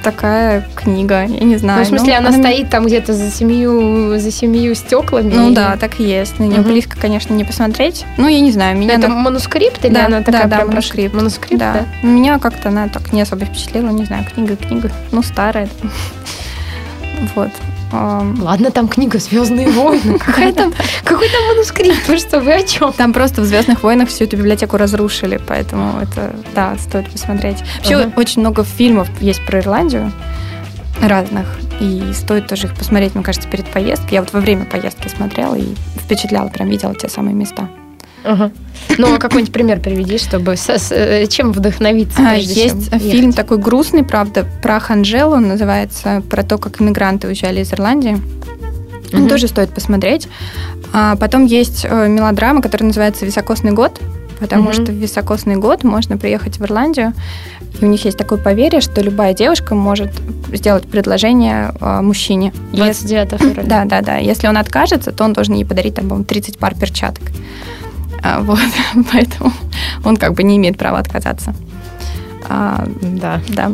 такая 0.03 0.69
книга, 0.75 1.23
я 1.23 1.45
не 1.45 1.57
знаю. 1.57 1.79
Ну, 1.79 1.85
в 1.85 1.89
смысле, 1.89 2.15
ну, 2.15 2.19
она, 2.19 2.29
она 2.29 2.39
стоит 2.39 2.71
там 2.71 2.87
где-то 2.87 3.13
за 3.15 3.31
семью, 3.31 4.19
за 4.19 4.31
семью 4.31 4.75
стеклами? 4.75 5.33
Ну 5.33 5.53
и... 5.53 5.55
да, 5.55 5.77
так 5.77 6.01
и 6.01 6.05
есть. 6.05 6.39
На 6.39 6.45
нее 6.45 6.61
угу. 6.61 6.71
близко, 6.71 6.99
конечно, 7.01 7.33
не 7.35 7.45
посмотреть. 7.45 8.05
Ну, 8.19 8.29
я 8.29 8.41
не 8.41 8.53
знаю. 8.53 8.77
Меня 8.77 8.95
это 8.95 9.09
на... 9.09 9.15
манускрипт 9.15 9.85
или 9.85 9.95
да, 9.95 10.07
она 10.07 10.23
такая 10.23 10.47
да, 10.47 10.59
да, 10.59 10.67
манускрипт. 10.67 11.15
Манускрипт, 11.15 11.61
да. 11.61 11.73
да. 12.03 12.07
Меня 12.07 12.39
как-то 12.39 12.69
она 12.69 12.89
так 12.89 13.13
не 13.13 13.23
особо 13.23 13.47
впечатлила, 13.47 13.91
не 13.91 14.05
знаю, 14.05 14.25
книга, 14.25 14.57
книга. 14.57 14.91
Ну, 15.11 15.23
старая. 15.23 15.69
Вот. 17.37 17.51
Ладно, 17.93 18.71
там 18.71 18.89
книга 18.89 19.19
«Звездные 19.19 19.69
войны». 19.69 20.19
Какой 20.27 20.53
там, 20.53 20.73
какой 21.05 21.29
там 21.29 21.47
манускрипт? 21.49 22.09
Вы 22.09 22.19
что, 22.19 22.41
вы 22.41 22.55
о 22.55 22.63
чем? 22.63 22.93
Там 22.93 23.13
просто 23.13 23.43
в 23.43 23.45
«Звездных 23.45 23.83
войнах» 23.83 24.09
всю 24.09 24.25
эту 24.25 24.37
библиотеку 24.37 24.77
разрушили, 24.77 25.39
поэтому 25.47 26.01
это, 26.01 26.35
да, 26.55 26.77
стоит 26.79 27.11
посмотреть. 27.11 27.59
Вообще 27.77 27.95
uh-huh. 27.95 28.13
очень 28.17 28.41
много 28.41 28.65
фильмов 28.65 29.09
есть 29.21 29.45
про 29.45 29.61
Ирландию 29.61 30.13
разных, 31.03 31.47
и 31.81 32.13
стоит 32.15 32.47
тоже 32.47 32.69
их 32.69 32.75
посмотреть, 32.75 33.15
мне 33.15 33.25
кажется, 33.25 33.49
перед 33.49 33.67
поездкой. 33.67 34.13
Я 34.13 34.21
вот 34.21 34.33
во 34.33 34.41
время 34.41 34.65
поездки 34.65 35.09
смотрела 35.09 35.55
и 35.55 35.75
впечатляла, 36.03 36.49
прям 36.49 36.69
видела 36.69 36.95
те 36.95 37.09
самые 37.09 37.35
места. 37.35 37.69
Ну, 38.99 39.15
а 39.15 39.19
какой-нибудь 39.19 39.53
пример 39.53 39.81
приведи, 39.81 40.19
чтобы 40.19 40.57
со, 40.57 40.79
с, 40.79 40.93
э, 40.93 41.27
чем 41.27 41.53
вдохновиться? 41.53 42.21
А, 42.21 42.35
есть 42.35 42.91
чем 42.91 43.01
фильм 43.01 43.31
ехать? 43.31 43.37
такой 43.37 43.59
грустный, 43.59 44.05
правда, 44.05 44.47
про 44.63 44.81
Ханжелу, 44.81 45.37
называется, 45.37 46.23
про 46.29 46.43
то, 46.43 46.59
как 46.59 46.81
иммигранты 46.81 47.29
уезжали 47.29 47.61
из 47.61 47.73
Ирландии. 47.73 48.19
Он 49.13 49.23
угу. 49.23 49.29
тоже 49.29 49.49
стоит 49.49 49.71
посмотреть. 49.71 50.29
А 50.93 51.17
потом 51.17 51.47
есть 51.47 51.87
э, 51.89 52.09
мелодрама, 52.09 52.61
которая 52.61 52.89
называется 52.89 53.25
«Високосный 53.25 53.73
год», 53.73 54.01
потому 54.41 54.65
угу. 54.65 54.73
что 54.73 54.85
в 54.87 54.95
високосный 54.95 55.57
год 55.57 55.85
можно 55.85 56.19
приехать 56.19 56.59
в 56.59 56.65
Ирландию, 56.65 57.15
и 57.81 57.85
у 57.85 57.89
них 57.89 58.05
есть 58.05 58.19
такое 58.19 58.39
поверье, 58.39 58.81
что 58.81 59.01
любая 59.01 59.33
девушка 59.33 59.75
может 59.75 60.11
сделать 60.53 60.85
предложение 60.85 61.73
э, 61.81 62.01
мужчине. 62.03 62.53
29 62.73 63.41
февраля. 63.41 63.63
Да, 63.69 63.85
да, 63.85 64.01
да. 64.03 64.17
Если 64.19 64.47
он 64.47 64.59
откажется, 64.59 65.13
то 65.13 65.25
он 65.25 65.33
должен 65.33 65.55
ей 65.55 65.65
подарить, 65.65 65.95
там, 65.95 66.25
30 66.25 66.59
пар 66.59 66.75
перчаток. 66.75 67.23
А, 68.23 68.41
вот, 68.41 68.59
поэтому 69.13 69.53
он 70.05 70.17
как 70.17 70.35
бы 70.35 70.43
не 70.43 70.57
имеет 70.57 70.79
права 70.79 70.99
отказаться. 70.99 71.55
А, 72.49 72.87
да. 73.01 73.41
Да. 73.49 73.73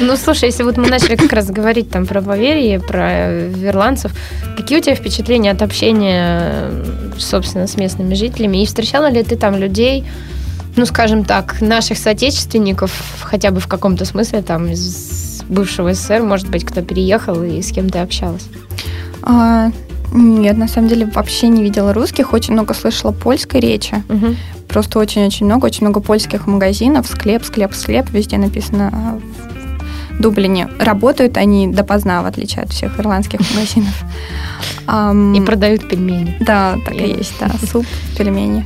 Ну, 0.00 0.16
слушай, 0.16 0.46
если 0.46 0.62
вот 0.62 0.76
мы 0.76 0.88
начали 0.88 1.16
как 1.16 1.32
раз 1.32 1.46
говорить 1.48 1.90
там 1.90 2.06
про 2.06 2.20
поверье, 2.20 2.80
про 2.80 3.46
ирландцев, 3.48 4.12
какие 4.56 4.78
у 4.78 4.82
тебя 4.82 4.94
впечатления 4.94 5.50
от 5.50 5.62
общения, 5.62 6.70
собственно, 7.18 7.66
с 7.66 7.76
местными 7.76 8.14
жителями? 8.14 8.62
И 8.62 8.66
встречала 8.66 9.10
ли 9.10 9.22
ты 9.22 9.36
там 9.36 9.56
людей, 9.56 10.04
ну, 10.76 10.86
скажем 10.86 11.24
так, 11.24 11.60
наших 11.60 11.98
соотечественников, 11.98 12.90
хотя 13.20 13.50
бы 13.50 13.60
в 13.60 13.68
каком-то 13.68 14.04
смысле, 14.04 14.42
там, 14.42 14.68
из 14.68 15.42
бывшего 15.48 15.92
СССР, 15.92 16.22
может 16.22 16.48
быть, 16.48 16.64
кто 16.64 16.82
переехал 16.82 17.42
и 17.42 17.60
с 17.62 17.70
кем 17.70 17.90
ты 17.90 17.98
общалась? 17.98 18.46
А, 19.22 19.70
нет, 20.12 20.56
на 20.56 20.68
самом 20.68 20.88
деле 20.88 21.06
вообще 21.06 21.48
не 21.48 21.62
видела 21.62 21.92
русских, 21.92 22.32
очень 22.32 22.52
много 22.52 22.74
слышала 22.74 23.12
польской 23.12 23.60
речи. 23.60 24.02
Угу. 24.08 24.36
Просто 24.68 24.98
очень-очень 24.98 25.46
много, 25.46 25.66
очень 25.66 25.86
много 25.86 26.00
польских 26.00 26.46
магазинов, 26.46 27.06
склеп, 27.06 27.44
склеп, 27.44 27.74
склеп, 27.74 28.10
везде 28.10 28.38
написано 28.38 29.20
в 30.10 30.20
Дублине. 30.20 30.68
Работают 30.78 31.36
они 31.36 31.68
допоздна, 31.68 32.22
в 32.22 32.26
отличие 32.26 32.62
от 32.64 32.70
всех 32.70 32.98
ирландских 32.98 33.40
магазинов. 33.54 33.94
И 35.36 35.40
продают 35.44 35.88
пельмени. 35.88 36.36
Да, 36.40 36.76
так 36.84 36.94
и 36.94 37.08
есть, 37.08 37.34
да, 37.40 37.50
суп, 37.66 37.86
пельмени. 38.16 38.64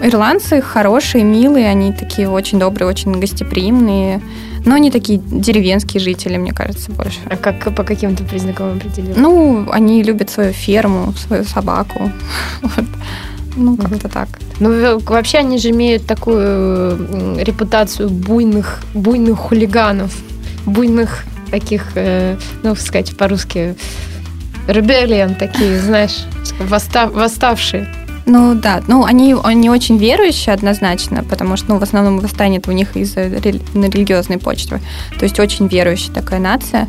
Ирландцы 0.00 0.60
хорошие, 0.60 1.24
милые, 1.24 1.68
они 1.68 1.92
такие 1.92 2.28
очень 2.28 2.58
добрые, 2.58 2.88
очень 2.88 3.12
гостеприимные. 3.12 4.20
Но 4.64 4.74
они 4.76 4.90
такие 4.90 5.18
деревенские 5.18 6.00
жители, 6.00 6.36
мне 6.36 6.52
кажется, 6.52 6.92
больше. 6.92 7.18
А 7.26 7.36
как 7.36 7.74
по 7.74 7.82
каким-то 7.82 8.24
признакам 8.24 8.76
определить? 8.76 9.16
Ну, 9.16 9.68
они 9.70 10.02
любят 10.02 10.30
свою 10.30 10.52
ферму, 10.52 11.12
свою 11.14 11.44
собаку. 11.44 12.10
Вот. 12.62 12.86
Ну, 13.54 13.76
как-то 13.76 14.08
так. 14.08 14.28
Ну, 14.60 14.98
вообще 15.00 15.38
они 15.38 15.58
же 15.58 15.70
имеют 15.70 16.06
такую 16.06 17.36
репутацию 17.38 18.08
буйных, 18.08 18.80
буйных 18.94 19.38
хулиганов, 19.38 20.14
буйных 20.64 21.24
таких, 21.50 21.88
э, 21.94 22.38
ну, 22.62 22.74
сказать 22.74 23.14
по-русски, 23.14 23.74
ребелиан 24.68 25.34
такие, 25.34 25.78
знаешь, 25.80 26.24
восстав, 26.60 27.12
восставшие. 27.12 27.88
Ну 28.26 28.54
да, 28.54 28.82
ну 28.86 29.04
они, 29.04 29.34
они 29.42 29.70
очень 29.70 29.98
верующие 29.98 30.54
однозначно, 30.54 31.24
потому 31.24 31.56
что 31.56 31.70
ну, 31.70 31.78
в 31.78 31.82
основном 31.82 32.18
восстанет 32.18 32.68
у 32.68 32.72
них 32.72 32.96
из-за 32.96 33.26
рели- 33.26 33.62
религиозной 33.74 34.38
почвы. 34.38 34.80
То 35.18 35.24
есть 35.24 35.40
очень 35.40 35.66
верующая 35.66 36.12
такая 36.12 36.40
нация. 36.40 36.88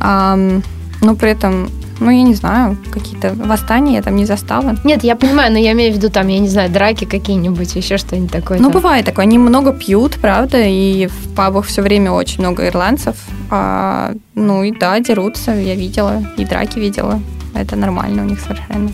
Um, 0.00 0.62
но 1.00 1.14
при 1.16 1.30
этом 1.30 1.68
ну, 2.00 2.10
я 2.10 2.22
не 2.22 2.34
знаю, 2.34 2.76
какие-то 2.90 3.34
восстания 3.34 3.94
я 3.94 4.02
там 4.02 4.16
не 4.16 4.24
застала. 4.24 4.76
Нет, 4.84 5.02
я 5.02 5.16
понимаю, 5.16 5.52
но 5.52 5.58
я 5.58 5.72
имею 5.72 5.92
в 5.92 5.96
виду 5.96 6.10
там, 6.10 6.28
я 6.28 6.38
не 6.38 6.48
знаю, 6.48 6.70
драки 6.70 7.04
какие-нибудь, 7.04 7.74
еще 7.74 7.98
что-нибудь 7.98 8.30
такое. 8.30 8.58
Ну, 8.58 8.70
там. 8.70 8.72
бывает 8.72 9.04
такое. 9.04 9.24
Они 9.24 9.38
много 9.38 9.72
пьют, 9.72 10.16
правда, 10.20 10.62
и 10.62 11.06
в 11.06 11.34
пабах 11.34 11.66
все 11.66 11.82
время 11.82 12.12
очень 12.12 12.40
много 12.40 12.66
ирландцев. 12.68 13.16
А, 13.50 14.14
ну 14.34 14.62
и 14.62 14.70
да, 14.70 15.00
дерутся, 15.00 15.52
я 15.52 15.74
видела, 15.74 16.22
и 16.36 16.44
драки 16.44 16.78
видела. 16.78 17.20
Это 17.54 17.74
нормально 17.76 18.22
у 18.22 18.26
них 18.26 18.38
совершенно. 18.40 18.90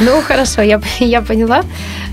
Ну, 0.00 0.20
хорошо, 0.22 0.62
я, 0.62 0.80
я 0.98 1.22
поняла. 1.22 1.62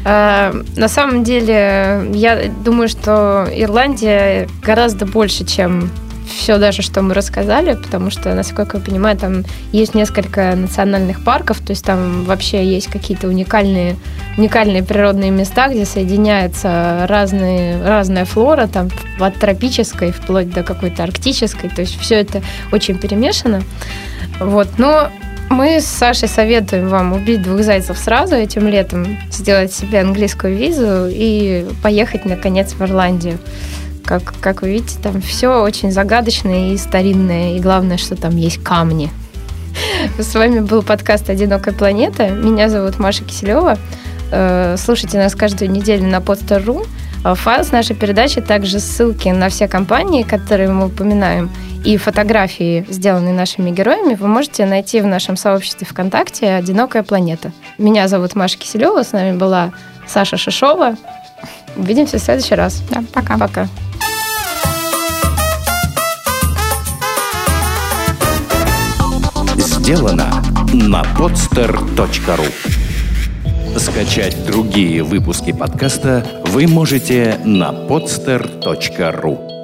А, 0.04 0.54
на 0.76 0.88
самом 0.88 1.24
деле, 1.24 2.10
я 2.14 2.52
думаю, 2.64 2.88
что 2.88 3.48
Ирландия 3.54 4.48
гораздо 4.64 5.06
больше, 5.06 5.46
чем 5.46 5.90
все 6.28 6.58
даже, 6.58 6.82
что 6.82 7.02
мы 7.02 7.14
рассказали, 7.14 7.76
потому 7.76 8.10
что, 8.10 8.34
насколько 8.34 8.78
я 8.78 8.84
понимаю, 8.84 9.18
там 9.18 9.44
есть 9.72 9.94
несколько 9.94 10.56
национальных 10.56 11.24
парков, 11.24 11.60
то 11.60 11.72
есть 11.72 11.86
там 11.86 12.24
вообще 12.24 12.66
есть 12.66 12.88
какие-то 12.88 13.28
уникальные, 13.28 13.96
уникальные 14.38 14.84
природные 14.84 15.32
места, 15.32 15.70
где 15.70 15.86
соединяются 15.86 17.06
разные, 17.08 17.82
разная 17.86 18.26
флора, 18.26 18.68
там 18.68 18.90
от 19.20 19.36
тропической 19.36 20.12
вплоть 20.12 20.52
до 20.52 20.64
какой-то 20.64 21.04
арктической, 21.04 21.70
то 21.70 21.82
есть 21.82 22.00
все 22.00 22.16
это 22.16 22.42
очень 22.72 22.98
перемешано. 22.98 23.62
Вот, 24.40 24.68
но 24.78 25.10
мы 25.50 25.80
с 25.80 25.86
Сашей 25.86 26.28
советуем 26.28 26.90
вам 26.90 27.14
убить 27.14 27.42
двух 27.42 27.62
зайцев 27.62 27.98
сразу 27.98 28.36
этим 28.36 28.68
летом, 28.68 29.18
сделать 29.32 29.74
себе 29.74 30.02
английскую 30.02 30.56
визу 30.56 31.08
и 31.10 31.66
поехать, 31.82 32.26
наконец, 32.26 32.74
в 32.74 32.82
Ирландию. 32.82 33.38
Как, 34.04 34.34
как 34.40 34.62
вы 34.62 34.74
видите, 34.74 34.98
там 35.02 35.22
все 35.22 35.62
очень 35.62 35.92
загадочное 35.92 36.74
и 36.74 36.78
старинное, 36.78 37.56
и 37.56 37.60
главное, 37.60 37.98
что 37.98 38.16
там 38.16 38.36
есть 38.36 38.64
камни. 38.64 39.12
С 40.20 40.34
вами 40.36 40.60
был 40.60 40.84
подкаст 40.84 41.30
«Одинокая 41.30 41.74
планета». 41.74 42.30
Меня 42.30 42.70
зовут 42.70 43.00
Маша 43.00 43.24
Киселева. 43.24 43.78
Э, 44.32 44.76
слушайте 44.78 45.18
нас 45.18 45.36
каждую 45.36 45.72
неделю 45.72 46.08
на 46.08 46.18
podster.ru. 46.18 46.86
Файл 47.24 47.64
с 47.64 47.72
нашей 47.72 47.96
передачи, 47.96 48.40
также 48.40 48.80
ссылки 48.80 49.30
на 49.30 49.50
все 49.50 49.68
компании, 49.68 50.22
которые 50.22 50.70
мы 50.70 50.88
упоминаем, 50.88 51.50
и 51.86 51.98
фотографии, 51.98 52.84
сделанные 52.90 53.34
нашими 53.34 53.70
героями, 53.70 54.16
вы 54.16 54.28
можете 54.28 54.66
найти 54.66 55.02
в 55.02 55.06
нашем 55.06 55.38
сообществе 55.38 55.86
ВКонтакте 55.86 56.56
«Одинокая 56.56 57.04
планета». 57.04 57.52
Меня 57.78 58.08
зовут 58.08 58.36
Маша 58.36 58.58
Киселева, 58.58 59.04
с 59.04 59.12
нами 59.12 59.38
была 59.38 59.72
Саша 60.08 60.36
Шишова. 60.36 60.96
Увидимся 61.78 62.18
в 62.18 62.22
следующий 62.22 62.56
раз. 62.56 62.82
Да, 62.90 63.04
пока. 63.14 63.38
Пока. 63.38 63.68
Сделано 69.58 70.44
на 70.74 71.04
podster.ru 71.18 72.52
Скачать 73.78 74.44
другие 74.46 75.04
выпуски 75.04 75.52
подкаста 75.52 76.26
вы 76.48 76.66
можете 76.66 77.40
на 77.44 77.72
podster.ru 77.72 79.55